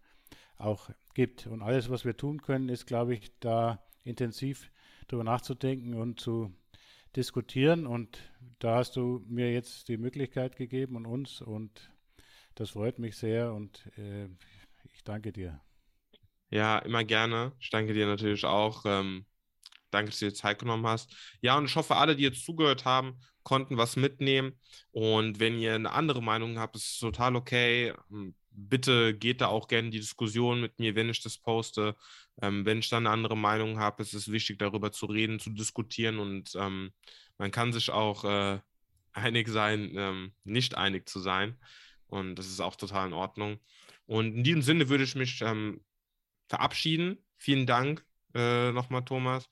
[0.57, 1.47] auch gibt.
[1.47, 4.71] Und alles, was wir tun können, ist, glaube ich, da intensiv
[5.07, 6.53] darüber nachzudenken und zu
[7.15, 7.85] diskutieren.
[7.85, 8.19] Und
[8.59, 11.41] da hast du mir jetzt die Möglichkeit gegeben und uns.
[11.41, 11.91] Und
[12.55, 14.27] das freut mich sehr und äh,
[15.03, 15.59] ich danke dir.
[16.49, 17.51] Ja, immer gerne.
[17.59, 18.83] Ich danke dir natürlich auch.
[18.85, 19.25] Ähm,
[19.91, 21.13] danke, dass du dir Zeit genommen hast.
[21.41, 24.57] Ja, und ich hoffe, alle, die jetzt zugehört haben, konnten was mitnehmen.
[24.91, 27.93] Und wenn ihr eine andere Meinung habt, ist es total okay.
[28.07, 31.97] Hm, bitte geht da auch gerne in die Diskussion mit mir, wenn ich das poste.
[32.41, 35.49] Ähm, wenn ich dann eine andere Meinung habe, ist es wichtig, darüber zu reden, zu
[35.49, 36.17] diskutieren.
[36.19, 36.93] Und ähm,
[37.37, 38.61] man kann sich auch äh,
[39.11, 41.59] einig sein, ähm, nicht einig zu sein.
[42.07, 43.59] Und das ist auch total in Ordnung.
[44.05, 45.83] Und in diesem Sinne würde ich mich ähm,
[46.47, 47.23] verabschieden.
[47.37, 49.49] Vielen Dank äh, nochmal, Thomas.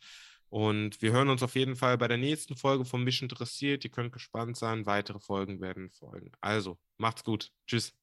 [0.49, 3.85] Und wir hören uns auf jeden Fall bei der nächsten Folge von Mich interessiert.
[3.85, 4.85] Ihr könnt gespannt sein.
[4.85, 6.31] Weitere Folgen werden folgen.
[6.41, 7.51] Also, macht's gut.
[7.67, 8.00] Tschüss.